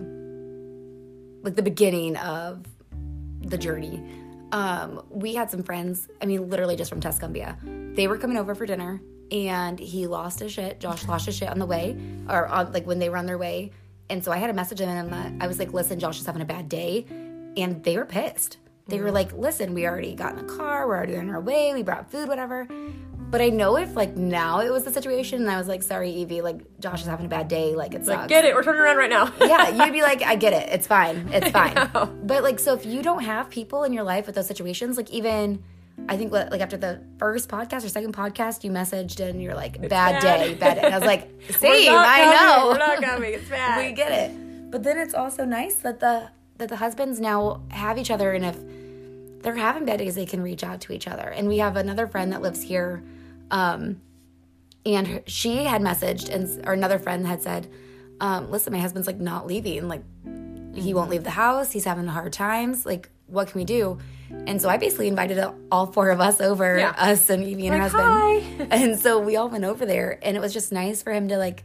like 1.43 1.55
the 1.55 1.61
beginning 1.61 2.17
of 2.17 2.65
the 3.41 3.57
journey. 3.57 4.03
Um, 4.51 5.03
we 5.09 5.35
had 5.35 5.51
some 5.51 5.63
friends. 5.63 6.07
I 6.21 6.25
mean, 6.25 6.49
literally 6.49 6.75
just 6.75 6.89
from 6.89 7.01
Tuscumbia. 7.01 7.95
They 7.95 8.07
were 8.07 8.17
coming 8.17 8.37
over 8.37 8.55
for 8.55 8.65
dinner, 8.65 9.01
and 9.31 9.79
he 9.79 10.07
lost 10.07 10.39
his 10.39 10.51
shit. 10.51 10.79
Josh 10.79 11.07
lost 11.07 11.27
his 11.27 11.35
shit 11.35 11.49
on 11.49 11.59
the 11.59 11.65
way, 11.65 11.97
or 12.29 12.47
on, 12.47 12.71
like 12.71 12.87
when 12.87 12.99
they 12.99 13.09
were 13.09 13.17
on 13.17 13.25
their 13.25 13.37
way. 13.37 13.71
And 14.09 14.23
so 14.23 14.31
I 14.31 14.37
had 14.37 14.49
a 14.49 14.53
message 14.53 14.81
in 14.81 15.09
that 15.09 15.33
I 15.39 15.47
was 15.47 15.59
like, 15.59 15.73
"Listen, 15.73 15.99
Josh 15.99 16.19
is 16.19 16.25
having 16.25 16.41
a 16.41 16.45
bad 16.45 16.69
day," 16.69 17.05
and 17.57 17.83
they 17.83 17.97
were 17.97 18.05
pissed. 18.05 18.57
They 18.87 18.99
were 18.99 19.09
mm. 19.09 19.13
like, 19.13 19.33
"Listen, 19.33 19.73
we 19.73 19.87
already 19.87 20.13
got 20.13 20.37
in 20.37 20.45
the 20.45 20.53
car. 20.53 20.87
We're 20.87 20.97
already 20.97 21.17
on 21.17 21.29
our 21.29 21.41
way. 21.41 21.73
We 21.73 21.83
brought 21.83 22.11
food, 22.11 22.27
whatever." 22.27 22.67
But 23.31 23.41
I 23.41 23.49
know 23.49 23.77
if 23.77 23.95
like 23.95 24.15
now 24.15 24.59
it 24.59 24.69
was 24.69 24.83
the 24.83 24.91
situation, 24.91 25.41
and 25.41 25.49
I 25.49 25.57
was 25.57 25.67
like, 25.67 25.81
"Sorry, 25.81 26.11
Evie, 26.11 26.41
like 26.41 26.79
Josh 26.79 27.01
is 27.01 27.07
having 27.07 27.25
a 27.25 27.29
bad 27.29 27.47
day. 27.47 27.75
Like 27.75 27.95
it 27.95 28.05
sucks." 28.05 28.27
Get 28.27 28.45
it? 28.45 28.53
We're 28.53 28.63
turning 28.63 28.81
around 28.81 28.97
right 28.97 29.09
now. 29.09 29.33
yeah, 29.41 29.83
you'd 29.83 29.93
be 29.93 30.03
like, 30.03 30.21
I 30.21 30.35
get 30.35 30.53
it. 30.53 30.69
It's 30.69 30.87
fine. 30.87 31.27
It's 31.33 31.49
fine. 31.49 31.73
But 32.23 32.43
like, 32.43 32.59
so 32.59 32.73
if 32.73 32.85
you 32.85 33.01
don't 33.01 33.23
have 33.23 33.49
people 33.49 33.83
in 33.83 33.91
your 33.91 34.03
life 34.03 34.27
with 34.27 34.35
those 34.35 34.47
situations, 34.47 34.97
like 34.97 35.09
even, 35.09 35.63
I 36.07 36.17
think 36.17 36.31
like 36.31 36.61
after 36.61 36.77
the 36.77 37.01
first 37.17 37.49
podcast 37.49 37.83
or 37.85 37.89
second 37.89 38.13
podcast, 38.15 38.63
you 38.63 38.71
messaged 38.71 39.19
and 39.19 39.41
you're 39.41 39.55
like, 39.55 39.79
bad, 39.81 39.89
bad. 39.89 40.21
day, 40.21 40.53
bad 40.53 40.75
day. 40.75 40.81
And 40.83 40.93
I 40.93 40.97
was 40.99 41.07
like, 41.07 41.29
same, 41.57 41.91
I 41.93 42.23
coming. 42.23 42.35
know. 42.35 42.67
We're 42.69 42.77
not 42.77 43.01
coming. 43.03 43.33
It's 43.33 43.49
bad. 43.49 43.85
we 43.85 43.91
get 43.93 44.11
it. 44.11 44.71
But 44.71 44.83
then 44.83 44.97
it's 44.97 45.13
also 45.13 45.45
nice 45.45 45.75
that 45.75 45.99
the 45.99 46.29
that 46.57 46.69
the 46.69 46.75
husbands 46.77 47.19
now 47.19 47.61
have 47.69 47.97
each 47.97 48.11
other, 48.11 48.31
and 48.33 48.45
if 48.45 48.57
they're 49.41 49.55
having 49.55 49.85
bad 49.85 49.99
days, 49.99 50.15
they 50.15 50.25
can 50.25 50.41
reach 50.41 50.63
out 50.63 50.81
to 50.81 50.93
each 50.93 51.07
other. 51.07 51.23
And 51.29 51.47
we 51.47 51.57
have 51.59 51.75
another 51.75 52.07
friend 52.07 52.31
that 52.33 52.41
lives 52.41 52.61
here, 52.61 53.03
um, 53.51 54.01
and 54.85 55.07
her- 55.07 55.23
she 55.27 55.63
had 55.65 55.81
messaged, 55.81 56.29
and 56.29 56.65
or 56.67 56.73
another 56.73 56.97
friend 56.99 57.25
had 57.27 57.41
said, 57.41 57.67
um, 58.21 58.51
"Listen, 58.51 58.73
my 58.73 58.79
husband's 58.79 59.07
like 59.07 59.19
not 59.19 59.47
leaving. 59.47 59.87
Like 59.87 60.03
he 60.75 60.93
won't 60.93 61.09
leave 61.09 61.23
the 61.23 61.31
house. 61.31 61.71
He's 61.71 61.85
having 61.85 62.07
hard 62.07 62.33
times. 62.33 62.85
Like 62.85 63.09
what 63.27 63.47
can 63.49 63.59
we 63.59 63.65
do?" 63.65 63.97
And 64.47 64.61
so 64.61 64.69
I 64.69 64.77
basically 64.77 65.07
invited 65.07 65.43
all 65.71 65.85
four 65.87 66.09
of 66.09 66.19
us 66.19 66.41
over, 66.41 66.77
Yeah. 66.79 66.93
us 66.97 67.29
and 67.29 67.43
Evie 67.43 67.67
and 67.67 67.75
her 67.75 67.81
husband. 67.81 68.03
"Hi." 68.05 68.67
And 68.71 68.99
so 68.99 69.19
we 69.19 69.35
all 69.35 69.49
went 69.49 69.63
over 69.65 69.85
there, 69.85 70.17
and 70.21 70.35
it 70.35 70.39
was 70.39 70.53
just 70.53 70.71
nice 70.71 71.01
for 71.03 71.11
him 71.13 71.27
to 71.29 71.37
like 71.37 71.63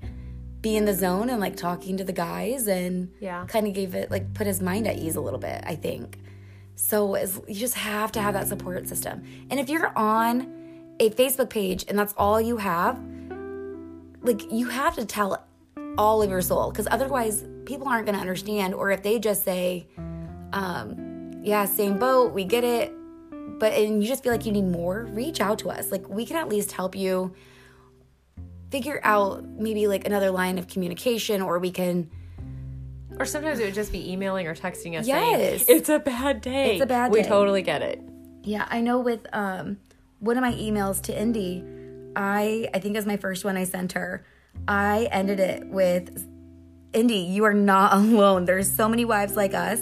be 0.63 0.77
in 0.77 0.85
the 0.85 0.93
zone 0.93 1.31
and 1.31 1.41
like 1.41 1.57
talking 1.57 1.97
to 1.97 2.05
the 2.05 2.13
guys 2.13 2.69
and 2.69 3.09
Yeah. 3.19 3.45
kind 3.49 3.67
of 3.67 3.73
gave 3.73 3.95
it 3.95 4.11
like 4.11 4.35
put 4.35 4.47
his 4.47 4.61
mind 4.61 4.87
at 4.87 4.97
ease 4.99 5.17
a 5.17 5.21
little 5.23 5.39
bit, 5.39 5.63
I 5.67 5.75
think. 5.75 6.19
So 6.77 7.15
as, 7.15 7.41
you 7.49 7.55
just 7.55 7.75
have 7.77 8.13
to 8.13 8.21
have 8.21 8.35
that 8.35 8.47
support 8.49 8.87
system. 8.87 9.23
And 9.51 9.59
if 9.59 9.71
you're 9.71 9.91
on 9.97 10.47
a 11.01 11.09
Facebook 11.11 11.49
page 11.49 11.87
and 11.89 11.99
that's 11.99 12.13
all 12.19 12.39
you 12.41 12.59
have, 12.59 13.01
like 14.23 14.53
you 14.53 14.69
have 14.69 14.95
to 14.97 15.05
tell 15.07 15.43
all 15.97 16.21
of 16.23 16.29
your 16.31 16.43
soul 16.43 16.71
because 16.71 16.87
otherwise 16.91 17.45
people 17.65 17.89
aren't 17.89 18.05
going 18.05 18.15
to 18.15 18.21
understand 18.21 18.75
or 18.75 18.91
if 18.91 19.03
they 19.03 19.19
just 19.19 19.45
say 19.45 19.87
um 20.53 21.10
yeah, 21.43 21.65
same 21.65 21.99
boat, 21.99 22.33
we 22.33 22.45
get 22.45 22.65
it. 22.65 22.93
But 23.59 23.73
and 23.75 24.03
you 24.03 24.09
just 24.09 24.23
feel 24.23 24.33
like 24.33 24.47
you 24.47 24.53
need 24.53 24.67
more, 24.67 25.05
reach 25.13 25.41
out 25.41 25.59
to 25.61 25.71
us. 25.71 25.91
Like 25.93 26.09
we 26.09 26.25
can 26.25 26.37
at 26.37 26.49
least 26.49 26.73
help 26.73 26.95
you 26.97 27.35
figure 28.71 29.01
out 29.03 29.45
maybe 29.45 29.87
like 29.89 30.07
another 30.07 30.31
line 30.31 30.57
of 30.59 30.69
communication 30.69 31.43
or 31.43 31.59
we 31.59 31.71
can 31.71 32.09
Or 33.19 33.27
sometimes 33.27 33.59
it 33.59 33.65
would 33.65 33.75
just 33.75 33.91
be 33.93 34.13
emailing 34.13 34.47
or 34.47 34.55
texting 34.55 34.99
us 34.99 35.07
Yes. 35.07 35.65
saying, 35.67 35.79
it's 35.79 35.89
a 35.89 35.99
bad 35.99 36.41
day. 36.41 36.75
It's 36.75 36.83
a 36.83 36.87
bad 36.87 37.13
day. 37.13 37.23
We 37.23 37.27
totally 37.27 37.63
get 37.63 37.83
it. 37.83 38.01
Yeah, 38.45 38.67
I 38.71 38.81
know 38.81 39.01
with 39.01 39.27
um 39.35 39.79
one 40.21 40.37
of 40.37 40.43
my 40.43 40.53
emails 40.53 41.03
to 41.03 41.21
Indy, 41.21 41.65
I 42.17 42.69
I 42.73 42.79
think 42.79 42.95
it 42.95 42.99
was 42.99 43.07
my 43.07 43.17
first 43.17 43.45
one 43.45 43.57
I 43.57 43.65
sent 43.65 43.93
her. 43.93 44.25
I 44.69 45.09
ended 45.11 45.41
it 45.41 45.67
with 45.67 46.27
Indy, 46.93 47.19
you 47.19 47.45
are 47.45 47.55
not 47.55 47.93
alone. 47.99 48.45
There's 48.47 48.71
so 48.71 48.89
many 48.89 49.05
wives 49.05 49.37
like 49.37 49.53
us. 49.55 49.81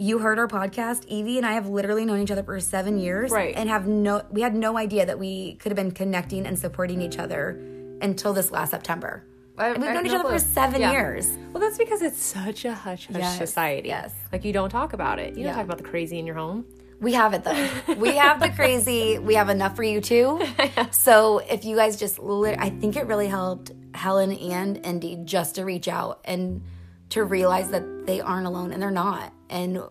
You 0.00 0.18
heard 0.18 0.38
our 0.38 0.46
podcast. 0.46 1.04
Evie 1.08 1.38
and 1.38 1.46
I 1.46 1.52
have 1.54 1.68
literally 1.68 2.04
known 2.04 2.20
each 2.20 2.30
other 2.30 2.44
for 2.44 2.58
seven 2.60 2.98
years. 2.98 3.30
Right. 3.32 3.54
And 3.56 3.68
have 3.68 3.86
no 3.88 4.22
we 4.30 4.42
had 4.42 4.54
no 4.54 4.78
idea 4.78 5.04
that 5.06 5.18
we 5.18 5.54
could 5.56 5.70
have 5.72 5.76
been 5.76 5.90
connecting 5.90 6.46
and 6.46 6.56
supporting 6.58 7.02
each 7.02 7.18
other 7.18 7.60
until 8.00 8.32
this 8.32 8.50
last 8.52 8.70
September. 8.70 9.24
I- 9.58 9.72
we've 9.72 9.78
I 9.82 9.86
known 9.86 9.94
have 9.96 10.06
each 10.06 10.12
no 10.12 10.20
other 10.20 10.30
for 10.30 10.38
seven 10.38 10.80
Yeah. 10.80 10.92
years. 10.92 11.28
Well, 11.52 11.60
that's 11.60 11.78
because 11.78 12.00
it's 12.02 12.22
such 12.22 12.64
a 12.64 12.72
hush 12.74 13.08
hush 13.08 13.16
Yes, 13.16 13.38
society. 13.38 13.88
yes. 13.88 14.14
Like 14.32 14.44
you 14.44 14.52
don't 14.52 14.70
talk 14.70 14.92
about 14.92 15.18
it. 15.18 15.34
You 15.34 15.40
Yeah. 15.42 15.46
don't 15.48 15.56
talk 15.56 15.64
about 15.64 15.78
the 15.78 15.84
crazy 15.90 16.18
in 16.20 16.26
your 16.26 16.36
home. 16.36 16.64
We 17.00 17.14
have 17.14 17.34
it 17.34 17.42
though. 17.42 17.94
we 17.94 18.14
have 18.16 18.38
the 18.38 18.50
crazy. 18.50 19.18
We 19.18 19.34
have 19.34 19.48
enough 19.48 19.74
for 19.74 19.82
you 19.82 20.00
too. 20.00 20.40
So 20.92 21.38
if 21.38 21.64
you 21.64 21.74
guys 21.76 21.96
just, 21.98 22.20
lit- 22.20 22.58
I 22.60 22.70
think 22.70 22.94
it 22.96 23.06
really 23.08 23.26
helped 23.28 23.72
Helen 23.94 24.30
and 24.32 24.76
Indy 24.86 25.16
just 25.24 25.56
to 25.56 25.64
reach 25.64 25.88
out 25.88 26.20
and 26.24 26.62
to 27.10 27.24
realize 27.24 27.70
that 27.70 28.06
they 28.06 28.20
aren't 28.20 28.46
alone 28.46 28.72
and 28.72 28.80
they're 28.80 28.90
not. 28.92 29.32
And 29.50 29.82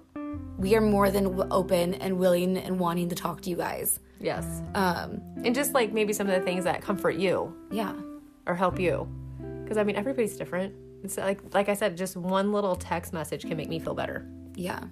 we 0.57 0.75
are 0.75 0.81
more 0.81 1.09
than 1.09 1.51
open 1.51 1.95
and 1.95 2.17
willing 2.17 2.57
and 2.57 2.79
wanting 2.79 3.09
to 3.09 3.15
talk 3.15 3.41
to 3.41 3.49
you 3.49 3.55
guys. 3.55 3.99
Yes. 4.19 4.45
Um, 4.73 5.21
And 5.43 5.53
just 5.53 5.73
like 5.73 5.93
maybe 5.93 6.13
some 6.13 6.27
of 6.27 6.33
the 6.39 6.41
things 6.45 6.63
that 6.63 6.81
comfort 6.81 7.15
you 7.15 7.55
yeah. 7.71 7.93
or 8.45 8.55
help 8.55 8.79
you. 8.79 9.07
Because 9.63 9.77
I 9.77 9.83
mean, 9.83 9.95
everybody's 9.95 10.37
different. 10.37 10.73
It's 11.03 11.17
like, 11.17 11.53
like 11.53 11.69
I 11.69 11.73
said, 11.75 11.95
just 11.95 12.17
one 12.17 12.51
little 12.51 12.75
text 12.75 13.13
message 13.13 13.41
can 13.43 13.55
make 13.57 13.69
me 13.69 13.79
feel 13.79 13.93
better. 13.93 14.27
Yeah. 14.55 14.83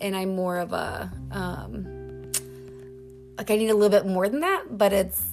And 0.00 0.14
I'm 0.14 0.34
more 0.34 0.58
of 0.58 0.72
a 0.72 1.10
um 1.30 2.30
like 3.38 3.50
I 3.50 3.56
need 3.56 3.70
a 3.70 3.74
little 3.74 3.88
bit 3.90 4.06
more 4.06 4.28
than 4.28 4.40
that, 4.40 4.76
but 4.76 4.92
it's 4.92 5.24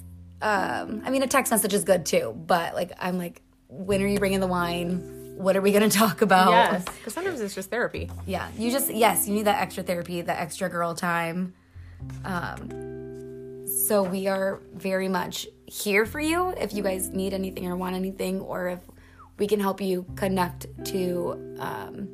um 0.42 1.02
I 1.04 1.10
mean 1.10 1.24
a 1.24 1.28
text 1.28 1.52
message 1.52 1.74
is 1.74 1.84
good 1.84 2.06
too, 2.06 2.34
but 2.48 2.74
like 2.76 2.92
I'm 3.00 3.18
like 3.18 3.42
when 3.68 4.02
are 4.02 4.08
you 4.08 4.20
bringing 4.20 4.40
the 4.40 4.48
wine? 4.48 5.19
What 5.40 5.56
are 5.56 5.62
we 5.62 5.72
going 5.72 5.90
to 5.90 5.98
talk 5.98 6.22
about? 6.22 6.52
Yes. 6.52 6.84
Because 6.84 7.14
sometimes 7.14 7.40
it's 7.40 7.56
just 7.56 7.70
therapy. 7.70 8.12
Yeah, 8.28 8.50
you 8.58 8.72
just 8.72 8.94
yes, 8.94 9.26
you 9.28 9.34
need 9.34 9.46
that 9.46 9.62
extra 9.62 9.84
therapy, 9.84 10.22
that 10.22 10.40
extra 10.40 10.70
girl 10.70 10.94
time. 10.94 11.54
Um, 12.26 13.66
so 13.66 14.04
we 14.04 14.28
are 14.28 14.60
very 14.74 15.08
much 15.08 15.48
here 15.66 16.06
for 16.06 16.20
you 16.20 16.50
if 16.58 16.74
you 16.74 16.84
guys 16.84 17.10
need 17.10 17.34
anything 17.34 17.68
or 17.68 17.78
want 17.78 17.96
anything, 17.96 18.42
or 18.42 18.68
if 18.68 18.80
we 19.38 19.48
can 19.48 19.62
help 19.62 19.80
you 19.80 20.06
connect 20.18 20.68
to 20.86 21.56
um, 21.60 22.10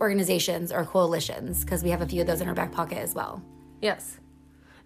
organizations 0.00 0.70
or 0.70 0.84
coalitions 0.84 1.64
because 1.64 1.82
we 1.82 1.90
have 1.90 2.00
a 2.00 2.06
few 2.06 2.20
of 2.20 2.28
those 2.28 2.40
in 2.40 2.48
our 2.48 2.54
back 2.54 2.70
pocket 2.70 2.98
as 2.98 3.12
well. 3.12 3.42
Yes. 3.82 4.18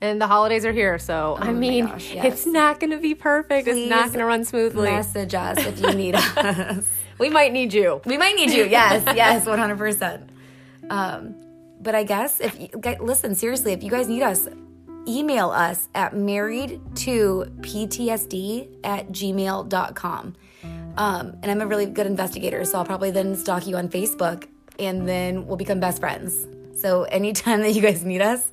And 0.02 0.20
the 0.20 0.26
holidays 0.26 0.64
are 0.66 0.72
here, 0.72 0.98
so 0.98 1.36
I 1.40 1.42
Oh 1.48 1.52
my 1.52 1.52
mean, 1.52 1.86
gosh, 1.86 2.12
yes. 2.12 2.24
it's 2.26 2.44
not 2.46 2.80
going 2.80 2.90
to 2.90 2.98
be 2.98 3.14
perfect. 3.14 3.68
it's 3.68 3.88
not 3.88 4.08
going 4.08 4.18
to 4.18 4.24
run 4.26 4.44
smoothly. 4.44 4.90
Message 4.90 5.32
us 5.32 5.58
if 5.64 5.80
you 5.80 5.92
need 5.94 6.14
us. 6.36 6.84
We 7.18 7.30
might 7.30 7.52
need 7.52 7.72
you. 7.72 8.00
We 8.04 8.18
might 8.18 8.34
need 8.34 8.50
you. 8.50 8.64
Yes, 8.64 9.04
yes, 9.16 9.46
one 9.46 9.58
hundred 9.60 9.78
percent. 9.78 10.28
Um, 10.90 11.36
but 11.80 11.94
I 11.94 12.02
guess 12.02 12.40
if 12.40 12.58
you, 12.60 12.68
listen 13.00 13.34
seriously, 13.36 13.72
if 13.72 13.82
you 13.84 13.90
guys 13.90 14.08
need 14.08 14.22
us, 14.22 14.48
email 15.06 15.50
us 15.50 15.88
at 15.94 16.16
married 16.16 16.80
to 16.96 17.44
ptsd 17.60 18.68
at 18.84 19.08
gmail.com. 19.12 20.34
Um, 20.96 21.36
and 21.42 21.50
I'm 21.50 21.60
a 21.60 21.66
really 21.66 21.86
good 21.86 22.06
investigator, 22.06 22.64
so 22.64 22.78
I'll 22.78 22.84
probably 22.84 23.10
then 23.12 23.34
stalk 23.36 23.66
you 23.68 23.76
on 23.76 23.88
Facebook, 23.88 24.46
and 24.80 25.08
then 25.08 25.46
we'll 25.46 25.56
become 25.56 25.78
best 25.80 26.00
friends. 26.00 26.46
So 26.74 27.04
anytime 27.04 27.60
that 27.62 27.70
you 27.72 27.80
guys 27.82 28.04
need 28.04 28.20
us, 28.20 28.50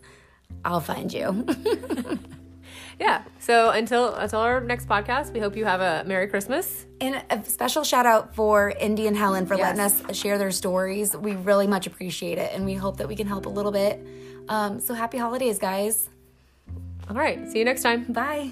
I'll 0.66 0.82
find 0.82 1.12
you. 1.12 1.46
Yeah. 3.00 3.24
So 3.40 3.70
until 3.70 4.14
until 4.16 4.42
our 4.42 4.60
next 4.60 4.88
podcast, 4.88 5.32
we 5.32 5.40
hope 5.40 5.56
you 5.56 5.64
have 5.64 5.80
a 5.80 6.04
Merry 6.06 6.28
Christmas. 6.28 6.86
And 7.00 7.24
a 7.30 7.44
special 7.46 7.86
shout 7.86 8.06
out 8.06 8.36
for 8.36 8.72
Indy 8.72 9.08
and 9.08 9.16
Helen 9.16 9.46
for 9.46 9.56
letting 9.56 9.80
us 9.80 10.04
share 10.12 10.38
their 10.38 10.52
stories. 10.52 11.16
We 11.16 11.32
really 11.36 11.66
much 11.66 11.88
appreciate 11.88 12.38
it, 12.38 12.52
and 12.54 12.66
we 12.66 12.74
hope 12.74 12.98
that 12.98 13.08
we 13.08 13.16
can 13.16 13.26
help 13.26 13.46
a 13.46 13.50
little 13.50 13.72
bit. 13.72 14.06
Um, 14.50 14.82
so 14.82 14.94
happy 14.94 15.18
holidays, 15.18 15.60
guys. 15.60 16.10
All 17.10 17.16
right. 17.16 17.50
See 17.50 17.60
you 17.60 17.66
next 17.66 17.84
time. 17.84 18.04
Bye. 18.12 18.52